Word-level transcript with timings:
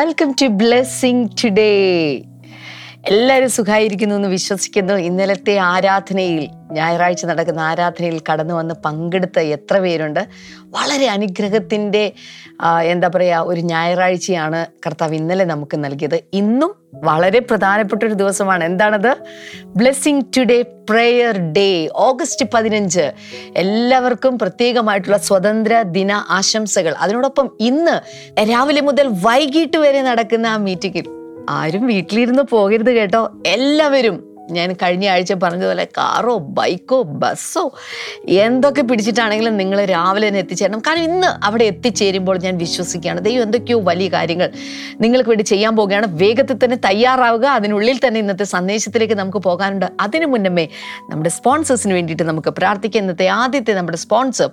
Welcome 0.00 0.28
to 0.40 0.46
blessing 0.60 1.22
today 1.38 1.70
എല്ലാവരും 3.08 3.50
സുഖമായിരിക്കുന്നു 3.50 4.14
എന്ന് 4.14 4.28
വിശ്വസിക്കുന്നു. 4.28 4.94
ഇന്നലത്തെ 4.94 5.56
ആരാധനയിൽ 5.56 6.48
ഞായറാഴ്ച 6.72 7.24
നടക്കുന്ന 7.24 7.60
ആരാധനയിൽ 7.60 8.20
കടന്നു 8.32 8.54
വന്ന് 8.54 8.74
പങ്കെടുത്ത 8.84 9.38
എത്ര 9.38 9.78
പേരുണ്ട്? 9.78 10.28
വളരെ 10.64 11.06
അനുഗ്രഹത്തിന്റെ 11.06 12.12
എന്താ 12.82 13.10
പറയുക 13.14 13.36
ഒരു 13.46 13.60
ഞായറാഴ്ചയാണ് 13.60 14.66
കർത്താവ് 14.86 15.14
ഇന്നലെ 15.14 15.44
നമുക്ക് 15.44 15.84
നൽകിയത്. 15.84 16.20
ഇന്നും 16.32 16.74
വളരെ 16.94 17.38
പ്രധാനപ്പെട്ട 17.38 18.02
ഒരു 18.02 18.14
ദിവസമാണ്. 18.14 18.64
എന്താണത്? 18.64 19.16
Blessing 19.64 20.22
today 20.36 20.62
prayer 20.62 21.52
day 21.52 21.88
August 21.94 22.46
പതിനഞ്ച്. 22.54 23.12
എല്ലാവർക്കും 23.56 24.38
പ്രത്യേകമായിട്ടുള്ള 24.38 25.16
സ്വതന്ത്ര 25.16 25.82
ദിന 25.82 26.12
ആശംസകൾ. 26.12 26.94
അതിനോടൊപ്പം 26.94 27.56
ഇന്ന് 27.60 27.96
രാവിലെ 28.50 28.80
മുതൽ 28.80 29.08
വൈകിട്ട് 29.22 29.78
വരെ 29.78 30.02
നടക്കുന്ന 30.02 30.46
ആ 30.46 30.56
മീറ്റിംഗിൽ 30.56 31.19
ആരും 31.50 31.86
വീട്ടിലിരുന്ന് 31.86 32.42
പോകരുത് 32.42 32.90
കേട്ടോ. 32.90 33.30
എല്ലാവരും. 33.46 34.29
ഞാൻ 34.50 34.72
കഴിഞ്ഞ 34.72 35.08
ആഴ്ച 35.08 35.32
പറഞ്ഞതുപോലെ 35.32 35.84
കാറോ 35.84 36.38
ബൈക്കോ 36.38 37.02
ബസ്സോ 37.02 37.72
എന്തൊക്കെ 38.28 38.82
പിടിച്ചിട്ടാണെങ്കിലും 38.82 39.56
നിങ്ങൾ 39.56 39.84
രാവിലെ 39.84 40.28
തന്നെ 40.28 40.40
എത്തിച്ചേരണം. 40.40 40.82
കാരണം 40.86 41.02
ഇന്ന് 41.02 41.26
അവിടെ 41.44 41.64
എത്തിച്ചേരുമ്പോൾ 41.64 42.38
ഞാൻ 42.38 42.58
വിശ്വസിക്കുകയാണ്. 42.58 43.20
ദൈവം 43.20 43.42
എന്തൊക്കെയോ 43.42 43.80
വലിയ 43.80 44.08
കാര്യങ്ങൾ 44.08 44.50
നിങ്ങൾക്ക് 45.00 45.30
വേണ്ടി 45.30 45.44
ചെയ്യാൻ 45.44 45.76
പോവുകയാണ്. 45.76 46.06
വേഗത്തിൽ 46.10 46.58
തന്നെ 46.64 46.76
തയ്യാറാവുക. 46.76 47.44
അതിനുള്ളിൽ 47.44 48.00
തന്നെ 48.06 48.20
ഇന്നത്തെ 48.20 48.44
സന്ദേശത്തിലേക്ക് 48.44 49.14
നമുക്ക് 49.14 49.38
പോകാനുണ്ട്. 49.38 49.86
അതിനു 50.00 50.26
മുന്നമേ 50.26 50.68
നമ്മുടെ 51.10 51.30
സ്പോൺസേഴ്സിന് 51.30 51.94
വേണ്ടിയിട്ട് 51.94 52.22
നമുക്ക് 52.22 52.48
പ്രാർത്ഥിക്കാം. 52.48 53.02
ഇന്നത്തെ 53.02 53.26
ആദ്യത്തെ 53.26 53.72
നമ്മുടെ 53.72 53.98
സ്പോൺസർ 53.98 54.50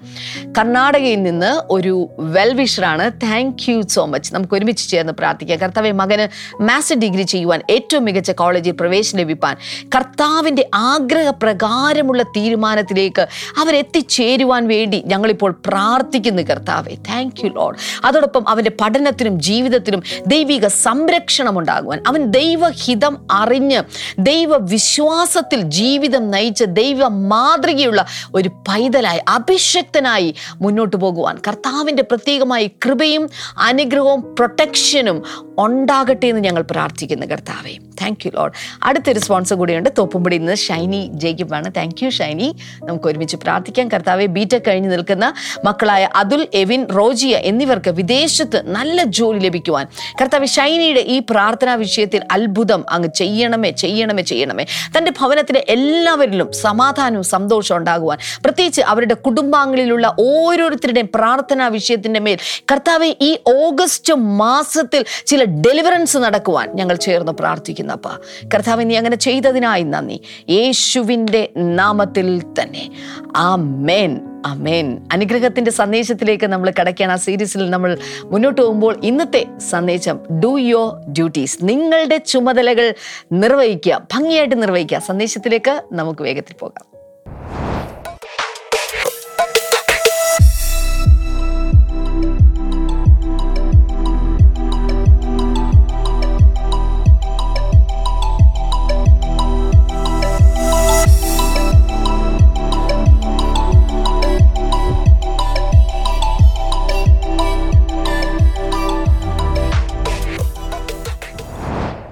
കർണാടകയിൽ 0.57 1.23
നിന്ന് 1.23 1.61
ഒരു 1.71 2.09
വെൽവിഷറാണ്. 2.19 3.11
താങ്ക് 3.23 3.71
യു 3.71 3.81
സോ 3.81 4.05
മച്ച് 4.05 4.33
നമുക്ക് 4.33 4.53
ഒരുമിച്ച് 4.53 4.89
ചേർന്ന് 4.89 5.13
പ്രാർത്ഥിക്കാം. 5.13 5.57
കർത്താവ് 5.57 5.91
മകന് 5.91 6.27
മാസ്റ്റർ 6.61 6.99
ഡിഗ്രി 6.99 7.21
ചെയ്യുവാൻ 7.21 7.61
ഏറ്റവും 7.69 8.05
മികച്ച 8.05 8.31
കോളേജിൽ 8.31 8.71
പ്രവേശനം 8.71 9.19
ലഭിപ്പാൻ 9.19 9.55
കർത്താവിന്റെ 9.95 10.69
ആഗ്രഹപ്രകാരമുള്ള 10.75 12.23
തീരുമാനത്തിലേക്ക് 12.23 13.27
അവരെത്തിച്ചേരുവാൻ 13.57 14.67
വേണ്ടി 14.67 15.03
ഞങ്ങളിപ്പോൾ 15.05 15.51
പ്രാർത്ഥിക്കുന്നു 15.67 16.41
കർത്താവെ. 16.41 16.95
താങ്ക് 17.09 17.45
യു 17.45 17.49
ലോഡ് 17.49 17.77
അതോടൊപ്പം 18.05 18.49
അവന്റെ 18.49 18.71
പഠനത്തിനും 18.81 19.39
ജീവിതത്തിനും 19.39 20.03
ദൈവിക 20.27 20.67
സംരക്ഷണം 20.67 21.59
ഉണ്ടാകുവാൻ 21.59 22.03
അവൻ 22.07 22.25
ദൈവഹിതം 22.31 23.17
അറിഞ്ഞ് 23.31 23.83
ദൈവവിശ്വാസത്തിൽ 24.19 25.61
ജീവിതം 25.61 26.31
നയിച്ച 26.31 26.63
ദൈവ 26.63 27.07
മാതൃകയുള്ള 27.07 28.05
ഒരു 28.35 28.49
പൈതലായി 28.49 29.19
അഭിഷക്തനായി 29.29 30.35
മുന്നോട്ട് 30.61 30.95
പോകുവാൻ 30.95 31.41
കർത്താവിന്റെ 31.47 32.03
പ്രത്യേകമായി 32.03 32.71
കൃപയും 32.85 33.29
അനുഗ്രഹവും 33.57 34.35
പ്രൊട്ടക്ഷനും 34.35 35.46
ഉണ്ടാകട്ടെ 35.59 36.27
എന്ന് 36.27 36.41
ഞങ്ങൾ 36.41 36.61
പ്രാർത്ഥിക്കുന്നു 36.61 37.27
കർത്താവെ. 37.27 37.77
താങ്ക് 38.01 38.17
യു 38.25 38.31
ലോഡ് 38.31 38.51
അടുത്തൊരു 38.83 39.19
സ്പോൺസർ 39.19 39.55
കൂടിയുണ്ട്. 39.55 39.89
തോപ്പുംപടി 39.97 40.37
നിന്ന് 40.37 40.55
ഷൈനി 40.55 41.09
ജേക്കിബാണ്. 41.13 41.71
Thank 41.77 42.03
you 42.03 42.09
Shiny. 42.09 42.55
നമുക്ക് 42.83 43.07
ഒരുമിച്ച് 43.07 43.35
പ്രാർത്ഥിക്കാം. 43.35 43.87
കർത്താവെ 43.87 44.25
ബീറ്റെക് 44.25 44.61
കഴിഞ്ഞ് 44.67 44.91
നിൽക്കുന്ന 44.91 45.33
മക്കളായ 45.65 46.09
അതുൽ 46.15 46.47
എവിൻ 46.53 46.87
റോജിയ 46.97 47.37
എന്നിവർക്ക് 47.37 47.89
വിദേശത്ത് 47.89 48.69
നല്ല 48.69 49.03
ജോലി 49.03 49.39
ലഭിക്കുവാൻ. 49.39 49.87
കർത്താവ് 50.21 50.45
ഷൈനിയുടെ 50.45 50.99
ഈ 50.99 51.21
പ്രാർത്ഥനാ 51.29 51.73
വിഷയത്തിൽ 51.75 52.21
അത്ഭുതം 52.31 52.85
അങ്ങ് 52.89 53.09
ചെയ്യണമേ 53.15 53.71
ചെയ്യണമേ 53.71 54.23
ചെയ്യണമേ. 54.23 54.65
തന്റെ 54.97 55.11
ഭവനത്തിലെ 55.19 55.65
എല്ലാവരിലും 55.69 56.53
സമാധാനവും 56.53 57.23
സന്തോഷവും 57.23 57.77
ഉണ്ടാകുവാൻ. 57.77 58.17
പ്രത്യേകിച്ച് 58.43 58.81
അവരുടെ 58.81 59.13
കുടുംബാംഗങ്ങളിലുള്ള 59.13 60.15
ഓരോരുത്തരുടെയും 60.19 61.09
പ്രാർത്ഥനാ 61.15 61.67
വിഷയത്തിന്റെ 61.67 62.19
മേൽ. 62.19 62.37
കർത്താവെ 62.71 63.15
ഈ 63.21 63.37
ഓഗസ്റ്റ് 63.47 64.13
മാസത്തിൽ 64.13 65.05
ചില 65.25 65.43
ഡെലിവറൻസ് 65.47 66.17
നടക്കുവാൻ 66.17 66.71
ഞങ്ങൾ 66.75 66.95
ചേർന്ന് 66.95 67.31
പ്രാർത്ഥിക്കുന്നപ്പ. 67.31 68.07
കർത്താവ് 68.53 68.89
നീ 68.89 68.95
അങ്ങനെ 68.95 69.15
ചെയ്തതിനായി 69.15 69.83
നന്ദി. 69.83 70.21
യേശുവിന്റെ 70.49 71.49
നാമത്തിൽ 71.57 72.41
തന്നെ. 72.61 72.89
ആ 73.35 73.55
മേൻ 73.55 74.19
അമേൻ 74.45 75.07
അനുഗ്രഹത്തിന്റെ 75.13 75.71
സന്ദേശത്തിലേക്ക് 75.71 76.47
നമ്മൾ 76.47 76.73
കടക്കാൻ 76.79 77.11
ആ 77.11 77.15
സീരീസിൽ 77.15 77.69
നമ്മൾ 77.69 77.97
മുന്നോട്ട് 78.23 78.61
പോകുമ്പോൾ 78.61 78.99
ഇന്നത്തെ 79.03 79.45
സന്ദേശം 79.69 80.19
ഡു 80.43 80.59
യോർ 80.59 81.11
ഡ്യൂട്ടീസ് 81.11 81.57
നിങ്ങളുടെ 81.63 82.17
ചുമതലകൾ 82.17 82.93
നിർവഹിക്കുക 83.31 84.07
ഭംഗിയായിട്ട് 84.13 84.61
നിർവഹിക്കുക. 84.61 84.97
സന്ദേശത്തിലേക്ക് 84.97 85.81
നമുക്ക് 85.91 86.21
വേഗത്തിൽ 86.21 86.55
പോകാം. 86.59 86.96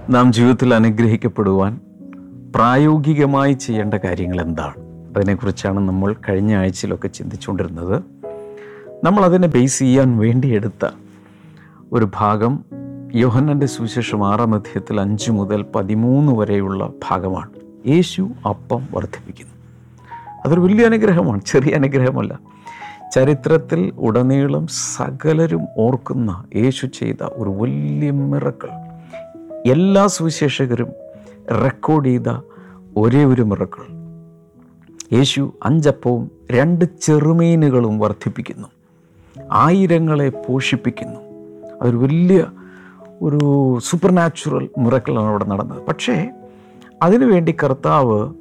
നാം 0.09 0.33
ജീവിതത്തിൽ 0.33 0.73
അനുഗ്രഹിക്കപ്പെടുവാൻ 0.73 1.79
പ്രായോഗികമായി 2.55 3.53
ചെയ്യേണ്ട 3.53 3.93
കാര്യങ്ങൾ 3.93 4.41
എന്താണ്? 4.41 4.73
അതിനെക്കുറിച്ചാണ് 5.17 5.79
നമ്മൾ 5.79 6.15
കഴിഞ്ഞ 6.29 6.55
ആഴ്ചയിലൊക്കെ 6.55 7.07
ചിന്തിച്ചുകൊണ്ടിരുന്നത്. 7.07 8.03
നമ്മൾ 9.03 9.25
അതിനെ 9.25 9.47
ബേസ് 9.47 9.79
ചെയ്യാൻ 9.79 10.17
വേണ്ടിയെടുത്ത 10.17 10.89
ഒരു 11.93 12.09
ഭാഗം 12.15 12.65
യോഹന്നന്റെ 13.15 13.65
സുവിശേഷം 13.65 14.27
ആറാം 14.27 14.55
അധ്യായത്തിൽ 14.55 15.01
അഞ്ച് 15.01 15.31
മുതൽ 15.31 15.65
പതിമൂന്ന് 15.75 16.31
വരെയുള്ള 16.31 16.89
ഭാഗമാണ്. 17.09 17.49
യേശു 17.87 18.29
അപ്പം 18.49 18.87
വർദ്ധിപ്പിക്കുന്നു. 18.93 19.53
അതൊരു 20.45 20.59
വലിയ 20.59 20.85
അനുഗ്രഹമാണ് 20.85 21.41
ചെറിയ 21.45 21.75
അനുഗ്രഹമല്ല. 21.75 22.39
ചരിത്രത്തിൽ 23.13 23.91
ഉടനീളം 23.97 24.67
സകലരും 24.67 25.61
ഓർക്കുന്ന 25.77 26.43
യേശു 26.55 26.85
ചെയ്ത 26.87 27.23
ഒരു 27.23 27.49
വലിയ 27.49 28.11
മിറക്കൾ 28.11 28.84
എല്ലാ 29.65 30.07
സുവിശേഷകരും 30.07 30.87
റെക്കോർഡ് 31.63 32.05
ചെയ്ത 32.05 32.27
ഒരേ 32.97 33.25
ഒരു 33.25 33.41
മിറക്കൾ. 33.41 33.85
യേശു 35.13 35.53
അഞ്ചപ്പവും 35.63 36.31
രണ്ട് 36.51 36.85
ചെറുമീനുകളും 37.01 37.99
വർദ്ധിപ്പിക്കുന്നു. 37.99 38.67
ആയിരങ്ങളെ 39.51 40.29
പോഷിപ്പിക്കുന്നു. 40.29 41.19
അതൊരു 41.81 41.97
വലിയ 41.97 42.45
ഒരു 43.21 43.39
സൂപ്പർ 43.89 44.11
നാച്ചുറൽ 44.11 44.69
മിറക്കളാണ് 44.77 45.27
അവിടെ 45.27 45.45
നടന്നത്. 45.45 45.85
പക്ഷേ 45.85 46.29
അതിനുവേണ്ടി 47.03 47.55
കർത്താവ് 47.63 48.33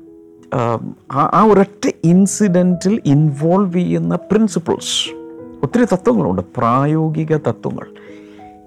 ആ 1.12 1.44
ഒരൊറ്റ 1.50 1.91
ഇൻസിഡന്റിൽ 2.05 3.00
ഇൻവോൾവ് 3.06 3.73
ചെയ്യുന്ന 3.73 4.17
പ്രിൻസിപ്പിൾസ് 4.17 5.15
ഒത്തിരി 5.62 5.85
തത്വങ്ങളുണ്ട്. 5.85 6.43
പ്രായോഗിക 6.56 7.37
തത്വങ്ങൾ. 7.37 7.87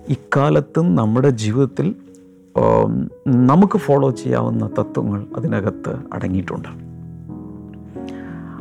ഇക്കാലത്തും 0.10 0.95
നമ്മുടെ 0.95 1.30
ജീവിതത്തിൽ 1.30 1.95
നമുക്ക് 3.27 3.77
ഫോളോ 3.77 4.09
ചെയ്യാവുന്ന 4.12 4.69
തത്വങ്ങൾ 4.80 5.25
അതിനകത്ത് 5.38 5.95
അടങ്ങിയിട്ടുണ്ട്. 6.13 6.69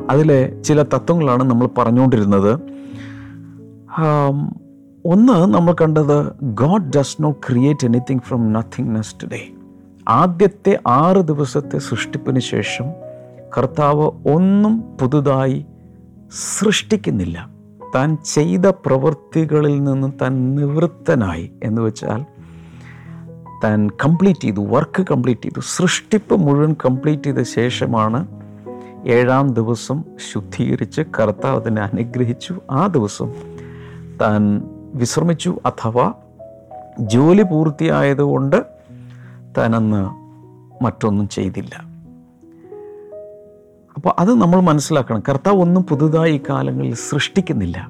അതിലെ 0.09 0.61
ചില 0.61 0.81
തത്വങ്ങളാണ് 0.81 1.43
നമ്മൾ 1.43 1.69
പറഞ്ഞുകൊണ്ടിരുന്നത്. 1.77 2.53
ഒന്ന് 5.05 5.33
നമ്മൾ 5.33 5.75
കണ്ടത് 5.81 6.31
God 6.43 6.91
does 6.97 7.17
not 7.21 7.39
create 7.47 7.85
anything 7.85 8.19
from 8.19 8.53
nothingness 8.53 9.15
today 9.23 9.41
ആദ്യത്തെ 10.07 10.79
ആറ് 10.87 11.17
ദിവസത്തെ 11.17 11.77
സൃഷ്ടിപ്പിന് 11.77 12.39
ശേഷം 12.39 12.85
കർത്താവ് 13.57 14.11
ഒന്നും 14.29 14.83
പുതുതായി 15.01 15.65
സൃഷ്ടിക്കുന്നില്ല. 16.57 17.49
താൻ 17.95 18.17
ചെയ്ത 18.25 18.65
പ്രവൃത്തികളിൽ 18.65 19.83
നിന്ന് 19.83 20.11
താൻ 20.21 20.55
നിവൃത്തനായി 20.55 21.51
എന്ന് 21.63 21.81
വെച്ചാൽ 21.81 22.25
താൻ 23.63 23.89
കംപ്ലീറ്റ് 23.89 24.39
ചെയ്തു 24.39 24.59
വർക്ക് 24.59 25.05
കംപ്ലീറ്റ് 25.11 25.41
ചെയ്തു. 25.41 25.59
സൃഷ്ടിപ്പ് 25.59 26.35
മുഴുവൻ 26.35 26.75
കംപ്ലീറ്റ് 26.85 27.23
ചെയ്ത 27.23 27.41
ശേഷമാണ് 27.41 28.27
ഏഴാം 29.07 29.53
ദിവസം 29.53 30.03
ശുദ്ധീകരിച്ച് 30.33 31.01
കർത്താവ് 31.01 31.61
അതിനെ 31.61 31.81
അനുഗ്രഹിച്ചു. 31.81 32.55
ആ 32.71 32.87
ദിവസം 32.87 33.33
താൻ 34.21 34.61
വിശ്രമിച്ചു 34.93 35.59
അഥവാ 35.65 36.13
ജോലി 36.99 37.41
പൂർത്തിയായതുകൊണ്ട് 37.41 38.63
തനന്ന് 39.57 40.27
മറ്റൊന്നും 40.83 41.29
ചെയ്തില്ല. 41.29 41.87
അപ്പോൾ 43.95 44.13
അത് 44.19 44.33
നമ്മൾ 44.33 44.61
മനസ്സിലാക്കണം. 44.61 45.23
കർത്താവ് 45.29 45.57
ഒന്നും 45.57 45.83
പുതുതായി 45.83 46.31
ഈ 46.31 46.39
കാലങ്ങളിൽ 46.49 46.95
സൃഷ്ടിക്കുന്നില്ല. 46.95 47.89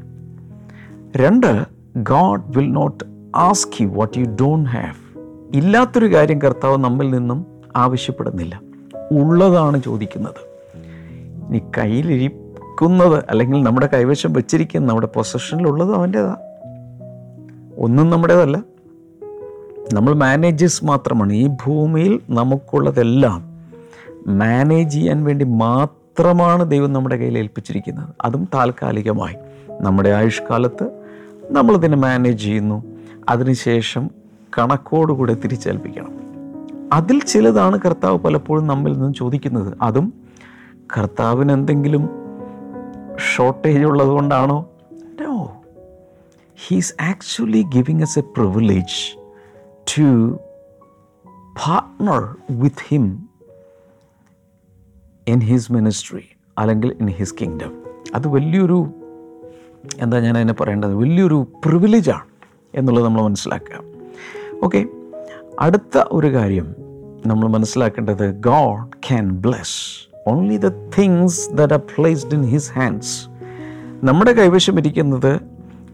രണ്ട് 1.15 1.65
God 1.97 2.57
will 2.57 2.71
not 2.71 3.03
ask 3.35 3.83
you 3.83 3.87
what 3.87 4.17
you 4.17 4.25
don't 4.41 4.69
have 4.69 5.06
ഇല്ലാത്തൊരു 5.53 6.15
കാര്യം 6.15 6.41
കർത്താവ് 6.41 6.77
നമ്മിൽ 6.77 7.09
നിന്നും 7.09 7.45
ആവശ്യപ്പെടുന്നില്ല. 7.75 8.61
ഉള്ളതാണ് 9.11 9.83
ചോദിക്കുന്നത്. 9.83 10.47
ഇനി 11.49 11.61
കയ്യിലിരിക്കുന്നത് 11.77 13.23
അല്ലെങ്കിൽ 13.29 13.63
നമ്മുടെ 13.63 13.89
കൈവശം 13.93 14.33
വെച്ചിരിക്കുന്ന 14.33 14.87
നമ്മുടെ 14.87 15.07
പൊസഷനിലുള്ളത് 15.07 15.93
അവന്റെതാണ് 15.93 16.35
ഒന്നും 17.77 18.09
നമ്മുടേതല്ല. 18.09 18.63
നമ്മൾ 19.93 20.13
മാനേജേഴ്സ് 20.13 20.85
മാത്രമാണ്. 20.85 21.33
ഈ 21.33 21.47
ഭൂമിയിൽ 21.47 22.19
നമുക്കുള്ളതെല്ലാം 22.29 23.57
മാനേജ് 24.27 24.93
ചെയ്യാൻ 24.93 25.23
വേണ്ടി 25.23 25.45
മാത്രമാണ് 25.45 26.71
ദൈവം 26.71 26.93
നമ്മുടെ 26.93 27.15
കയ്യിൽ 27.15 27.37
ഏൽപ്പിച്ചിരിക്കുന്നത്. 27.37 28.09
അതും 28.21 28.49
താൽക്കാലികമായി. 28.53 29.35
നമ്മുടെ 29.81 30.09
ആയുഷ്കാലത്ത് 30.09 30.89
നമ്മളിതിനെ 31.51 31.97
മാനേജ് 31.97 32.43
ചെയ്യുന്നു. 32.43 32.83
അതിനുശേഷം 33.29 34.16
കണക്കോടുകൂടെ 34.57 35.33
തിരിച്ചേൽപ്പിക്കണം. 35.33 36.13
അതിൽ 36.93 37.19
ചിലതാണ് 37.19 37.79
കർത്താവ് 37.79 38.17
പലപ്പോഴും 38.17 38.67
നമ്മിൽ 38.67 38.93
നിന്നും 38.93 39.13
ചോദിക്കുന്നത്. 39.13 39.77
അതും 39.81 40.13
കർത്താവിന് 40.97 41.51
എന്തെങ്കിലും 41.51 42.09
ഷോർട്ടേജ് 43.35 43.85
ഉള്ളത് 43.85 44.07
കൊണ്ടാണോ? 44.07 44.69
No 45.21 45.61
he's 46.67 46.93
actually 47.01 47.61
giving 47.61 48.01
us 48.01 48.19
a 48.19 48.21
privilege 48.21 49.17
to 49.97 50.03
partner 51.67 52.35
with 52.51 52.83
him 52.87 53.29
in 55.27 55.39
his 55.39 55.71
ministry 55.71 56.25
അല്ലെങ്കിൽ 56.57 56.95
ഇൻ 57.01 57.07
ഹിസ് 57.07 57.35
കിങ്ഡം 57.41 57.83
അത് 58.15 58.27
വലിയൊരു 58.27 58.87
എന്താ 60.01 60.19
ഞാൻ 60.19 60.35
അതിനെ 60.35 60.53
പറയേണ്ടത്? 60.53 60.95
വലിയൊരു 60.95 61.47
പ്രിവിലേജാണ് 61.65 62.25
എന്നുള്ളത് 62.75 63.05
നമ്മൾ 63.05 63.21
മനസ്സിലാക്കുക. 63.21 63.96
ഓക്കെ 64.63 64.85
അടുത്ത 65.59 66.03
ഒരു 66.11 66.33
കാര്യം 66.33 66.75
നമ്മൾ 67.25 67.47
മനസ്സിലാക്കേണ്ടത് 67.47 68.31
God 68.31 68.87
can 69.09 69.29
bless 69.29 70.09
only 70.27 70.57
the 70.57 70.67
things 70.67 71.49
that 71.51 71.73
are 71.73 71.79
placed 71.79 72.33
in 72.33 72.43
his 72.43 72.71
hands 72.71 73.29
നമ്മുടെ 74.03 74.31
കൈവശം 74.31 74.77
ഇരിക്കുന്നത് 74.77 75.39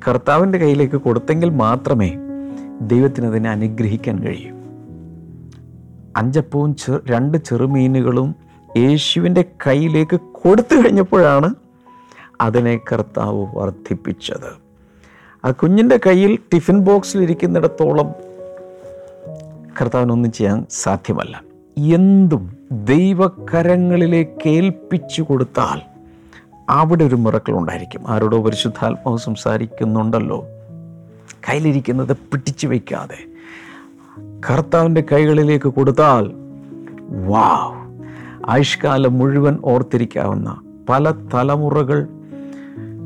കർത്താവിന്റെ 0.08 0.58
കയ്യിലേക്ക് 0.58 0.96
കൊടുത്തെങ്കിൽ 0.96 1.50
മാത്രമേ 1.50 2.18
ദൈവത്തിന് 2.82 3.26
അതിനെ 3.26 3.50
അനുഗ്രഹിക്കാൻ 3.50 4.20
കഴിയൂ. 4.20 4.56
അഞ്ചപ്പവും 6.18 6.76
ചെ 6.76 7.00
രണ്ട് 7.10 7.38
ചെറുമീനുകളും 7.38 8.36
യേശുവിന്റെ 8.78 9.46
കയ്യിലേക്ക് 9.68 10.16
കൊടുത്തു 10.16 10.76
കഴിഞ്ഞപ്പോഴാണ് 10.76 11.56
അതിനെ 12.42 12.80
കർത്താവ് 12.92 13.46
വർദ്ധിപ്പിച്ചത്. 13.54 14.52
ആ 15.46 15.52
കുഞ്ഞിന്റെ 15.52 16.00
കയ്യിൽ 16.06 16.40
ടിഫിൻ 16.54 16.80
ബോക്സിൽ 16.80 17.24
ഇരിക്കുന്നിടത്തോളം 17.24 18.14
കർത്താവിനൊന്നും 19.82 20.32
ചെയ്യാൻ 20.32 20.66
സാധ്യമല്ല. 20.70 21.42
എന്തും 21.78 22.54
ദൈവകരങ്ങളിലേക്ക് 22.72 24.50
ഏൽപ്പിച്ചു 24.50 25.22
കൊടുത്താൽ 25.22 25.82
അവിടെ 26.70 27.04
ഒരു 27.04 27.16
മിറക്കൾ 27.16 27.52
ഉണ്ടായിരിക്കും 27.52 28.02
ആരോടോ 28.08 28.42
പരിശുദ്ധാത്മാവ് 28.42 29.18
സംസാരിക്കുന്നുണ്ടല്ലോ. 29.18 30.46
കയ്യിലിരിക്കുന്നത് 31.50 32.14
പിടിച്ചു 32.14 32.68
വയ്ക്കാതെ 32.68 33.26
കർത്താവിന്റെ 34.50 35.04
കൈകളിലേക്ക് 35.12 35.70
കൊടുത്താൽ 35.70 36.32
വാവ്. 37.28 37.84
ആയുഷ്കാലം 38.50 39.20
മുഴുവൻ 39.20 39.58
ഓർത്തിരിക്കാവുന്ന 39.64 40.62
പല 40.90 41.12
തലമുറകൾ 41.12 42.08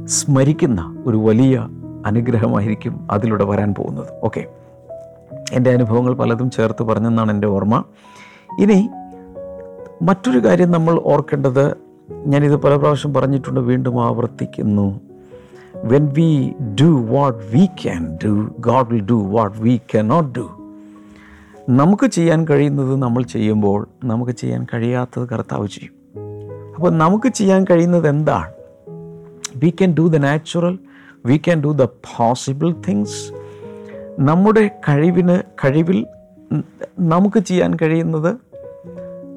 സ്മരിക്കുന്ന 0.05 1.03
ഒരു 1.05 1.17
വലിയ 1.17 1.67
അനുഗ്രഹമായിരിക്കും 2.05 3.07
അതിലൂടെ 3.11 3.43
വരാൻ 3.43 3.73
പോകുന്നത്. 3.73 4.07
ഓക്കെ. 4.23 4.45
എന്റെ 5.53 5.69
അനുഭവങ്ങൾ 5.69 6.13
പലതും 6.13 6.51
ചേർത്ത് 6.51 6.83
പറഞ്ഞെന്നാണ് 6.83 7.31
എന്റെ 7.31 7.47
ഓർമ്മ. 7.47 7.83
ഇനി 8.59 8.89
മറ്റൊരു 10.01 10.39
കാര്യം 10.45 10.71
നമ്മൾ 10.71 11.01
ഓർക്കേണ്ടത് 11.03 11.75
ഞാനിത് 12.25 12.55
പല 12.55 12.75
പ്രാവശ്യം 12.75 13.13
പറഞ്ഞിട്ടുണ്ട് 13.13 13.59
വീണ്ടും 13.59 14.03
ആവർത്തിക്കുന്നു. 14.03 14.99
When 15.75 16.05
we 16.13 16.53
do 16.81 17.05
what 17.13 17.39
we 17.51 17.65
can 17.65 18.17
do 18.25 18.49
God 18.59 18.87
will 18.87 19.05
do 19.05 19.13
what 19.13 19.57
we 19.57 19.77
can 19.77 20.07
not 20.07 20.39
do 20.39 20.49
നമുക്ക് 21.69 22.07
ചെയ്യാൻ 22.07 22.47
കഴിയുന്നത് 22.49 22.95
നമ്മൾ 22.95 23.23
ചെയ്യുമ്പോൾ 23.23 23.87
നമുക്ക് 24.03 24.31
ചെയ്യാൻ 24.31 24.67
കഴിയാത്തത് 24.73 25.29
കർത്താവ് 25.29 25.67
ചെയ്യും. 25.67 25.93
അപ്പോൾ 26.75 26.91
നമുക്ക് 26.91 27.27
ചെയ്യാൻ 27.27 27.65
കഴിയുന്നത് 27.71 28.07
എന്താണ്? 28.07 28.51
We 29.55 29.69
can 29.69 29.93
do 29.93 30.07
the 30.07 30.17
natural 30.17 30.79
we 31.25 31.37
can 31.37 31.63
do 31.63 31.67
the 31.67 31.83
possible 31.83 32.71
things 32.71 33.36
നമ്മുടെ 34.19 34.71
കഴിവിന് 34.89 35.39
കഴിവിൽ 35.65 36.07
നമുക്ക് 36.99 37.39
ചെയ്യാൻ 37.39 37.77
കഴിയുന്നത് 37.81 38.35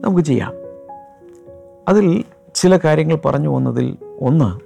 നമുക്ക് 0.04 0.20
ചെയ്യാം. 0.20 0.52
അതിൽ 1.88 2.24
ചില 2.54 2.76
കാര്യങ്ങൾ 2.76 3.18
പറഞ്ഞു 3.24 3.48
വന്നതിൽ 3.48 3.96
ഒന്ന് 4.20 4.58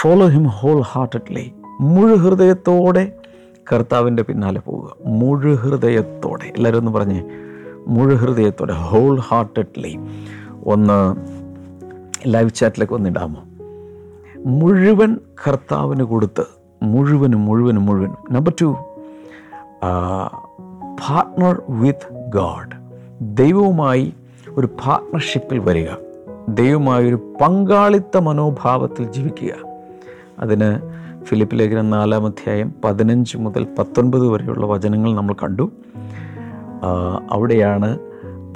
ഫോളോ 0.00 0.26
ഹിം 0.26 0.44
ഹോൾ 0.44 0.80
ഹാർട്ടഡ്ലി 0.80 1.52
മുഴു 1.80 2.14
ഹൃദയത്തോടെ 2.14 3.12
കർത്താവിന്റെ 3.72 4.22
പിന്നാലെ 4.22 4.60
പോവുക. 4.60 4.96
മുഴു 5.06 5.54
ഹൃദയത്തോടെ. 5.54 6.44
എല്ലാവരും 6.44 6.78
ഒന്ന് 6.78 6.90
പറഞ്ഞേ. 6.90 7.24
മുഴു 7.86 8.14
ഹൃദയത്തോടെ 8.14 8.72
ഹോൾ 8.72 9.18
ഹാർട്ടഡ്ലി 9.18 9.98
ഒന്ന് 10.64 11.16
ലൈവ് 12.26 12.50
ചാറ്റിലേക്ക് 12.50 12.92
ഒന്ന് 12.92 13.10
ഇടാമോ? 13.10 13.42
മുഴുവൻ 14.36 15.16
കർത്താവിന് 15.48 16.02
കൊടുത്ത് 16.02 16.44
മുഴുവനും 16.82 17.44
മുഴുവനും 17.44 17.86
മുഴുവനും. 17.86 18.16
Number 18.30 18.52
two 18.60 18.76
partner 19.84 21.62
with 21.68 22.30
God 22.34 22.74
ദൈവവുമായി 23.20 24.14
ഒരു 24.48 24.66
പാർട്ട്ണർഷിപ്പിൽ 24.66 25.58
വരിക. 25.58 25.88
ദൈവമായ 26.48 27.08
ഒരു 27.08 27.36
പങ്കാളിത്ത 27.40 28.18
മനോഭാവത്തിൽ 28.18 29.12
ജീവിക്കുക. 29.12 29.54
അതിന് 30.38 30.68
ഫിലിപ്പ് 31.24 31.58
ലേഖനം 31.58 31.90
നാലാം 31.90 32.26
അധ്യായം 32.26 32.74
പതിനഞ്ച് 32.84 33.36
മുതൽ 33.36 33.66
പത്തൊൻപത് 33.78 34.28
വരെയുള്ള 34.28 34.66
വചനങ്ങൾ 34.66 35.14
നമ്മൾ 35.14 35.34
കണ്ടു. 35.42 35.72
അവിടെയാണ് 37.30 37.98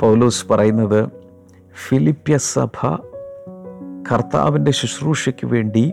പൗലോസ് 0.00 0.49
പറയുന്നത് 0.49 1.09
ഫിലിപ്യ 1.88 2.38
സഭ 2.38 2.99
കർത്താവിന്റെ 4.12 4.71
ശുശ്രൂഷയ്ക്ക് 4.71 5.47
വേണ്ടി 5.47 5.92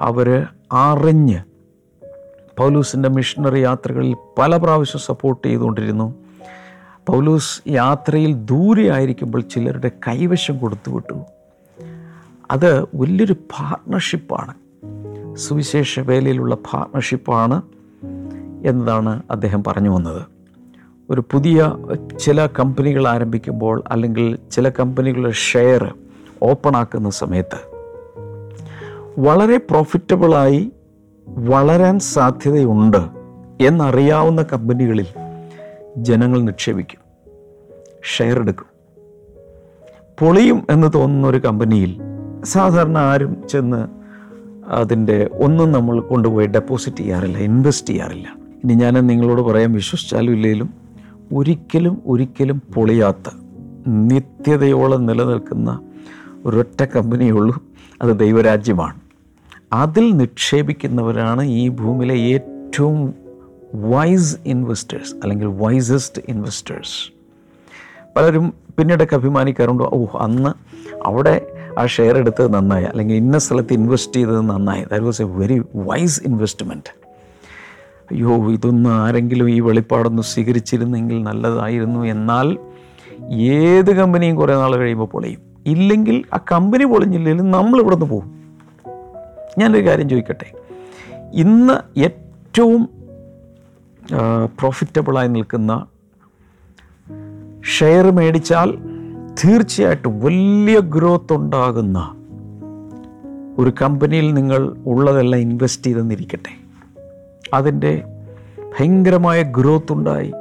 അവർ 0.00 0.46
അറിഞ്ഞ് 0.72 1.40
പൗലൂസിന്റെ 2.58 3.08
മിഷണറി 3.08 3.58
യാത്രകളിൽ 3.58 4.16
പല 4.38 4.56
പ്രാവശ്യം 4.56 5.00
സപ്പോർട്ട് 5.00 5.48
ചെയ്തുകൊണ്ടിരുന്നു. 5.48 6.14
പൗലൂസ് 7.06 7.68
യാത്രയിൽ 7.68 8.34
ദൂരെ 8.34 8.90
ആയിരിക്കുമ്പോൾ 8.90 9.40
ചിലരുടെ 9.40 9.90
കൈവശം 10.08 10.58
കൊടുത്തു 10.58 10.90
വിട്ടു. 10.90 11.24
അത് 12.50 12.82
വലിയൊരു 12.82 13.32
പാർട്ട്ണർഷിപ്പാണ് 13.32 14.54
സുവിശേഷ 15.36 16.00
വേലയിലുള്ള 16.00 16.54
പാർട്ട്ണർഷിപ്പാണ് 16.54 17.62
എന്നതാണ് 18.64 19.22
അദ്ദേഹം 19.30 19.64
പറഞ്ഞു 19.64 19.90
വന്നത്. 19.90 20.22
ഒരു 21.10 21.20
പുതിയ 21.20 21.72
ചില 22.18 22.46
കമ്പനികൾ 22.46 23.08
ആരംഭിക്കുമ്പോൾ 23.08 23.82
അല്ലെങ്കിൽ 23.88 24.38
ചില 24.50 24.68
കമ്പനികളുടെ 24.68 25.30
ഷെയർ 25.30 25.94
ഓപ്പൺ 26.42 26.76
ആക്കുന്ന 26.76 27.10
സമയത്ത് 27.10 27.76
വളരെ 29.20 29.56
പ്രോഫിറ്റബിളായി 29.56 30.72
വളരാൻ 31.28 31.98
സാധ്യതയുണ്ട് 31.98 32.96
എന്നറിയാവുന്ന 33.60 34.42
കമ്പനികളിൽ 34.42 35.06
ജനങ്ങൾ 35.96 36.42
നിക്ഷേപിക്കും. 36.42 36.98
ഷെയർ 38.16 38.38
എടുക്കും. 38.38 38.66
പൊളിയും 40.20 40.66
എന്ന് 40.70 40.86
തോന്നുന്ന 40.94 41.26
ഒരു 41.26 41.38
കമ്പനിയിൽ 41.38 42.00
സാധാരണ 42.44 42.98
ആരും 42.98 43.48
ചെന്ന് 43.48 43.88
അതിന്റെ 44.68 45.30
ഒന്നും 45.32 45.72
നമ്മൾ 45.72 46.00
കൊണ്ടുപോയി 46.00 46.46
ഡെപ്പോസിറ്റ് 46.46 46.96
ചെയ്യാറില്ല 46.96 47.38
ഇൻവെസ്റ്റ് 47.38 47.88
ചെയ്യാറില്ല. 47.88 48.36
ഇനി 48.64 48.74
ഞാൻ 48.74 48.94
നിങ്ങളോട് 48.94 49.42
പറയാൻ 49.42 49.72
വിശ്വസിച്ചാലും 49.72 50.32
ഇല്ലെങ്കിലും 50.32 50.70
ഒരിക്കലും 51.34 52.02
ഒരിക്കലും 52.06 52.62
പൊളിയാത്ത 52.74 53.30
നിത്യതയോളം 53.86 55.06
നിലനിൽക്കുന്ന 55.06 55.80
ഒരൊറ്റ 56.44 56.84
കമ്പനിയുള്ളൂ 56.84 57.62
അത് 58.02 58.18
ദൈവരാജ്യമാണ്. 58.18 59.05
അതിൽ 59.76 60.16
നിക്ഷേപിക്കുന്നവരാണ് 60.16 61.42
ഈ 61.42 61.68
ഭൂമിയിലെ 61.68 62.16
ഏറ്റവും 62.18 63.14
വൈസ് 63.74 64.36
ഇൻവെസ്റ്റേഴ്സ് 64.46 65.14
അല്ലെങ്കിൽ 65.14 65.46
വൈസസ്റ്റ് 65.46 66.22
ഇൻവെസ്റ്റേഴ്സ് 66.28 66.96
പലരും 68.16 68.54
പിന്നീടൊക്കെ 68.78 69.14
അഭിമാനിക്കാറുണ്ട് 69.14 69.84
ഓ 69.84 70.06
അന്ന് 70.18 70.50
അവിടെ 71.06 71.46
ആ 71.78 71.86
ഷെയർ 71.86 72.16
എടുത്തത് 72.16 72.54
നന്നായി 72.54 72.84
അല്ലെങ്കിൽ 72.84 73.16
ഇന്ന 73.16 73.38
സ്ഥലത്ത് 73.38 73.72
ഇൻവെസ്റ്റ് 73.72 74.16
ചെയ്തത് 74.16 74.40
നന്നായി. 74.40 74.84
That 74.84 75.04
was 75.04 75.22
a 75.22 75.24
very 75.24 75.62
wise 75.74 76.20
investment 76.24 76.92
അയ്യോ 78.10 78.50
ഇതൊന്നും 78.50 78.92
ആരെങ്കിലും 78.92 79.50
ഈ 79.50 79.60
വെളിപ്പാടൊന്ന് 79.60 80.22
സ്വീകരിച്ചിരുന്നെങ്കിൽ 80.22 81.22
നല്ലതായിരുന്നു. 81.22 82.00
എന്നാൽ 82.06 82.58
ഏത് 83.58 83.90
കമ്പനിയും 83.90 84.36
കുറേ 84.36 84.54
നാൾ 84.54 84.76
കഴിയുമ്പോൾ 84.76 85.06
പൊളിയും. 85.06 85.40
ഇല്ലെങ്കിൽ 85.66 86.24
ആ 86.34 86.38
കമ്പനി 86.52 86.84
പൊളിഞ്ഞില്ലെങ്കിലും 86.84 87.50
നമ്മൾ 87.50 87.80
ഇവിടെ 87.80 87.96
നിന്ന് 87.96 88.10
പോകും 88.14 88.35
ഞാനൊരു 89.58 89.86
കാര്യം 89.86 90.08
ചോദിക്കട്ടെ? 90.08 90.52
ഇന്ന് 91.32 91.98
ഏറ്റവും 91.98 92.88
പ്രോഫിറ്റബിളായി 94.60 95.28
നിൽക്കുന്ന 95.28 95.86
ഷെയർ 97.78 98.10
മേടിച്ചാൽ 98.10 98.78
തീർച്ചയായിട്ടും 99.44 100.20
വലിയ 100.20 100.80
ഗ്രോത്ത് 100.80 101.32
ഉണ്ടാകുന്ന 101.32 101.98
ഒരു 103.58 103.72
കമ്പനിയിൽ 103.82 104.34
നിങ്ങൾ 104.34 104.76
ഉള്ളതെല്ലാം 104.86 105.40
ഇൻവെസ്റ്റ് 105.40 105.86
ചെയ്തെന്നിരിക്കട്ടെ. 105.86 106.52
അതിന്റെ 107.54 108.02
ഭയങ്കരമായ 108.78 109.42
ഗ്രോത്ത് 109.42 109.92
ഉണ്ടായി. 109.92 110.32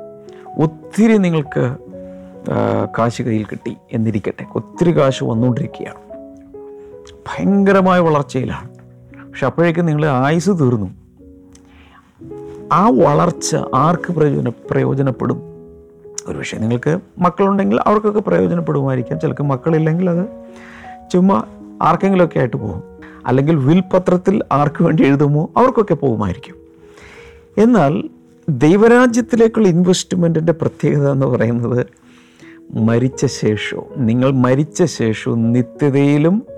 ഒത്തിരി 0.58 1.18
നിങ്ങൾക്ക് 1.18 1.76
കാശ് 3.00 3.22
കയ്യിൽ 3.22 3.44
കിട്ടി 3.44 3.78
എന്നിരിക്കട്ടെ. 3.92 4.46
ഒത്തിരി 4.56 4.98
കാശ് 4.98 5.24
വന്നുകൊണ്ടിരിക്കുകയാണ്. 5.24 6.02
ഭയങ്കരമായ 7.28 8.00
വളർച്ചയിലാണ്. 8.00 8.75
പക്ഷെ 9.36 9.46
അപ്പോഴേക്കും 9.46 9.86
നിങ്ങൾ 9.86 10.06
ആയുസ് 10.06 10.50
തീർന്നു. 10.50 10.96
ആ 12.72 12.90
വളർച്ച 12.90 13.56
ആർക്ക് 13.76 14.14
പ്രയോജന 14.14 14.50
പ്രയോജനപ്പെടും? 14.50 15.42
ഒരു 16.28 16.38
പക്ഷേ 16.38 16.58
നിങ്ങൾക്ക് 16.58 17.00
മക്കളുണ്ടെങ്കിൽ 17.20 17.80
അവർക്കൊക്കെ 17.86 18.20
പ്രയോജനപ്പെടുമായിരിക്കാം. 18.20 19.20
ചിലർക്ക് 19.20 19.44
മക്കളില്ലെങ്കിൽ 19.44 20.10
അത് 20.10 20.28
ചുമ്മാ 21.12 21.44
ആർക്കെങ്കിലുമൊക്കെ 21.82 22.40
ആയിട്ട് 22.40 22.58
പോകും. 22.58 22.84
അല്ലെങ്കിൽ 23.26 23.56
വിൽപത്രത്തിൽ 23.56 24.44
ആർക്ക് 24.52 24.84
വേണ്ടി 24.84 25.04
എഴുതുമോ 25.04 25.50
അവർക്കൊക്കെ 25.58 25.94
പോകുമായിരിക്കും. 25.94 26.56
എന്നാൽ 27.58 28.10
ദൈവരാജ്യത്തിലേക്കുള്ള 28.50 29.68
ഇൻവെസ്റ്റ്മെന്റിന്റെ 29.68 30.54
പ്രത്യേകത 30.54 31.12
എന്ന് 31.12 31.26
പറയുന്നത് 31.26 31.86
മരിച്ച 32.74 33.26
ശേഷവും 33.26 34.06
നിങ്ങൾ 34.06 34.32
മരിച്ച 34.32 34.84
ശേഷവും 34.84 35.52
നിത്യതയിലും 35.52 36.55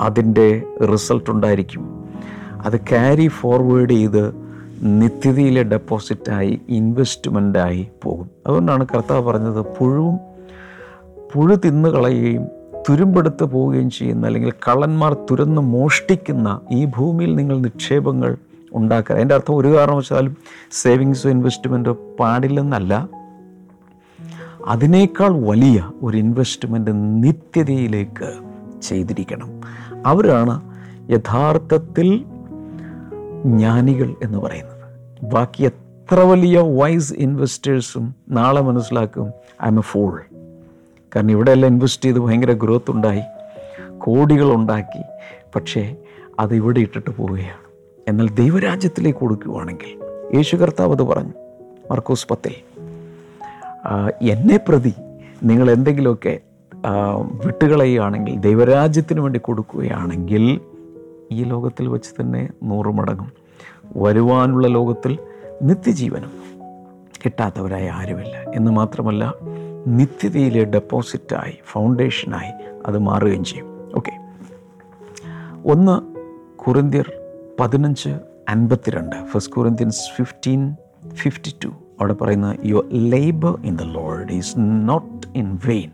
അതിന്റെ 0.00 0.62
റിസൾട്ട് 0.92 1.30
ഉണ്ടായിരിക്കും. 1.30 2.04
അത് 2.64 2.76
ക്യാരി 2.76 3.28
ഫോർവേഡ് 3.28 3.90
ചെയ്ത് 3.90 4.34
നിത്യതയിലെ 4.82 5.62
ഡെപ്പോസിറ്റായി 5.62 6.60
ഇൻവെസ്റ്റ്മെന്റായി 6.68 7.88
പോകും. 8.02 8.30
അതുകൊണ്ടാണ് 8.46 8.86
കർത്താവ് 8.94 9.22
പറഞ്ഞത് 9.22 9.60
പുഴുവും 9.60 10.18
പുഴു 11.34 11.54
തിന്നു 11.54 11.88
കളയുകയും 11.88 12.46
തുരുമ്പെടുത്ത് 12.90 13.44
പോവുകയും 13.44 13.90
ചെയ്യുന്ന 13.90 14.26
അല്ലെങ്കിൽ 14.26 14.50
കള്ളന്മാർ 14.50 15.16
തുരന്ന് 15.30 15.62
മോഷ്ടിക്കുന്ന 15.62 16.60
ഈ 16.72 16.84
ഭൂമിയിൽ 16.84 17.36
നിങ്ങൾ 17.36 17.58
നിക്ഷേപങ്ങൾ 17.58 18.36
ഉണ്ടാക്കുക. 18.72 19.14
അതിന്റെ 19.14 19.34
അർത്ഥം 19.34 19.56
ഒരു 19.56 19.76
കാരണവശാലും 19.76 20.36
സേവിങ്സോ 20.72 21.30
ഇൻവെസ്റ്റ്മെന്റോ 21.30 21.98
പാടില്ലെന്നല്ല. 22.20 23.08
അതിനേക്കാൾ 24.66 25.28
വലിയ 25.28 25.90
ഒരു 26.02 26.16
ഇൻവെസ്റ്റ്മെന്റ് 26.16 26.90
നിത്യതയിലേക്ക് 26.94 28.32
ചെയ്തിരിക്കണം. 28.82 29.60
അവരാണ് 30.06 30.54
യഥാർത്ഥത്തിൽ 31.10 32.24
ജ്ഞാനികൾ 33.44 34.14
എന്ന് 34.22 34.38
പറയുന്നത്. 34.38 34.84
ബാക്കി 35.32 35.62
എത്ര 35.64 36.20
വലിയ 36.20 36.58
വൈസ് 36.60 37.14
ഇൻവെസ്റ്റേഴ്സും 37.14 38.14
നാളെ 38.28 38.60
മനസ്സിലാക്കും 38.60 39.28
ഐ 39.64 39.66
എം 39.66 39.78
എ 39.78 39.82
ഫോൾ 39.82 40.22
കാരണം 41.16 41.30
ഇവിടെയെല്ലാം 41.30 41.72
ഇൻവെസ്റ്റ് 41.72 42.04
ചെയ്ത് 42.04 42.18
ഭയങ്കര 42.18 42.52
ഗ്രോത്ത് 42.52 42.90
ഉണ്ടായി 42.90 43.22
കോടികൾ 43.98 44.54
ഉണ്ടാക്കി 44.54 45.02
പക്ഷേ 45.56 45.96
അത് 46.40 46.54
ഇവിടെ 46.54 46.80
ഇട്ടിട്ട് 46.80 47.10
പോവുകയാണ്. 47.10 47.64
എന്നാൽ 48.08 48.28
ദൈവരാജ്യത്തിലേക്ക് 48.30 49.18
കൊടുക്കുകയാണെങ്കിൽ 49.18 49.90
യേശു 50.36 50.56
കർത്താവ് 50.56 50.92
അത് 50.92 51.02
പറഞ്ഞു 51.02 51.34
മർക്കോസ് 51.90 52.26
പത്തിൽ 52.30 52.54
എന്നെ 54.22 54.56
പ്രതി 54.56 54.94
നിങ്ങൾ 55.42 55.70
എന്തെങ്കിലുമൊക്കെ 55.70 56.40
വിട്ടുകളയുകയാണെങ്കിൽ 57.44 58.36
ദൈവരാജ്യത്തിന് 58.36 59.20
വേണ്ടി 59.20 59.38
കൊടുക്കുകയാണെങ്കിൽ 59.38 60.60
ഈ 61.32 61.44
ലോകത്തിൽ 61.44 61.88
വെച്ച് 61.88 62.22
തന്നെ 62.22 62.48
നൂറ് 62.62 62.86
മടങ്ങും. 62.86 63.32
വരുവാനുള്ള 63.96 64.66
ലോകത്തിൽ 64.66 65.18
നിത്യജീവനം 65.62 66.30
കിട്ടാത്തവരായി 67.24 67.86
ആരുമില്ല. 67.86 68.44
എന്ന് 68.54 68.70
മാത്രമല്ല 68.70 69.34
നിത്യതയിലെ 69.86 70.64
ഡെപ്പോസിറ്റായി 70.64 71.58
ഫൗണ്ടേഷനായി 71.72 72.52
അത് 72.86 72.98
മാറുകയും 72.98 73.44
ചെയ്യും. 73.44 73.66
ഓക്കെ. 73.96 74.12
ഒന്ന് 75.68 76.02
കുറിന്തിയർ 76.58 77.12
പതിനഞ്ച് 77.60 78.08
അൻപത്തിരണ്ട്. 78.48 79.16
First 79.26 79.52
Corinthians 79.52 80.16
fifteen 80.16 80.76
fifty 81.14 81.54
two 81.64 81.68
അവിടെ 81.68 82.14
പറയുന്ന 82.14 82.56
your 82.64 82.84
labour 83.10 83.58
in 83.64 83.76
the 83.76 83.82
Lord 83.82 84.32
is 84.32 84.54
not 84.58 85.26
in 85.36 85.58
vain 85.66 85.90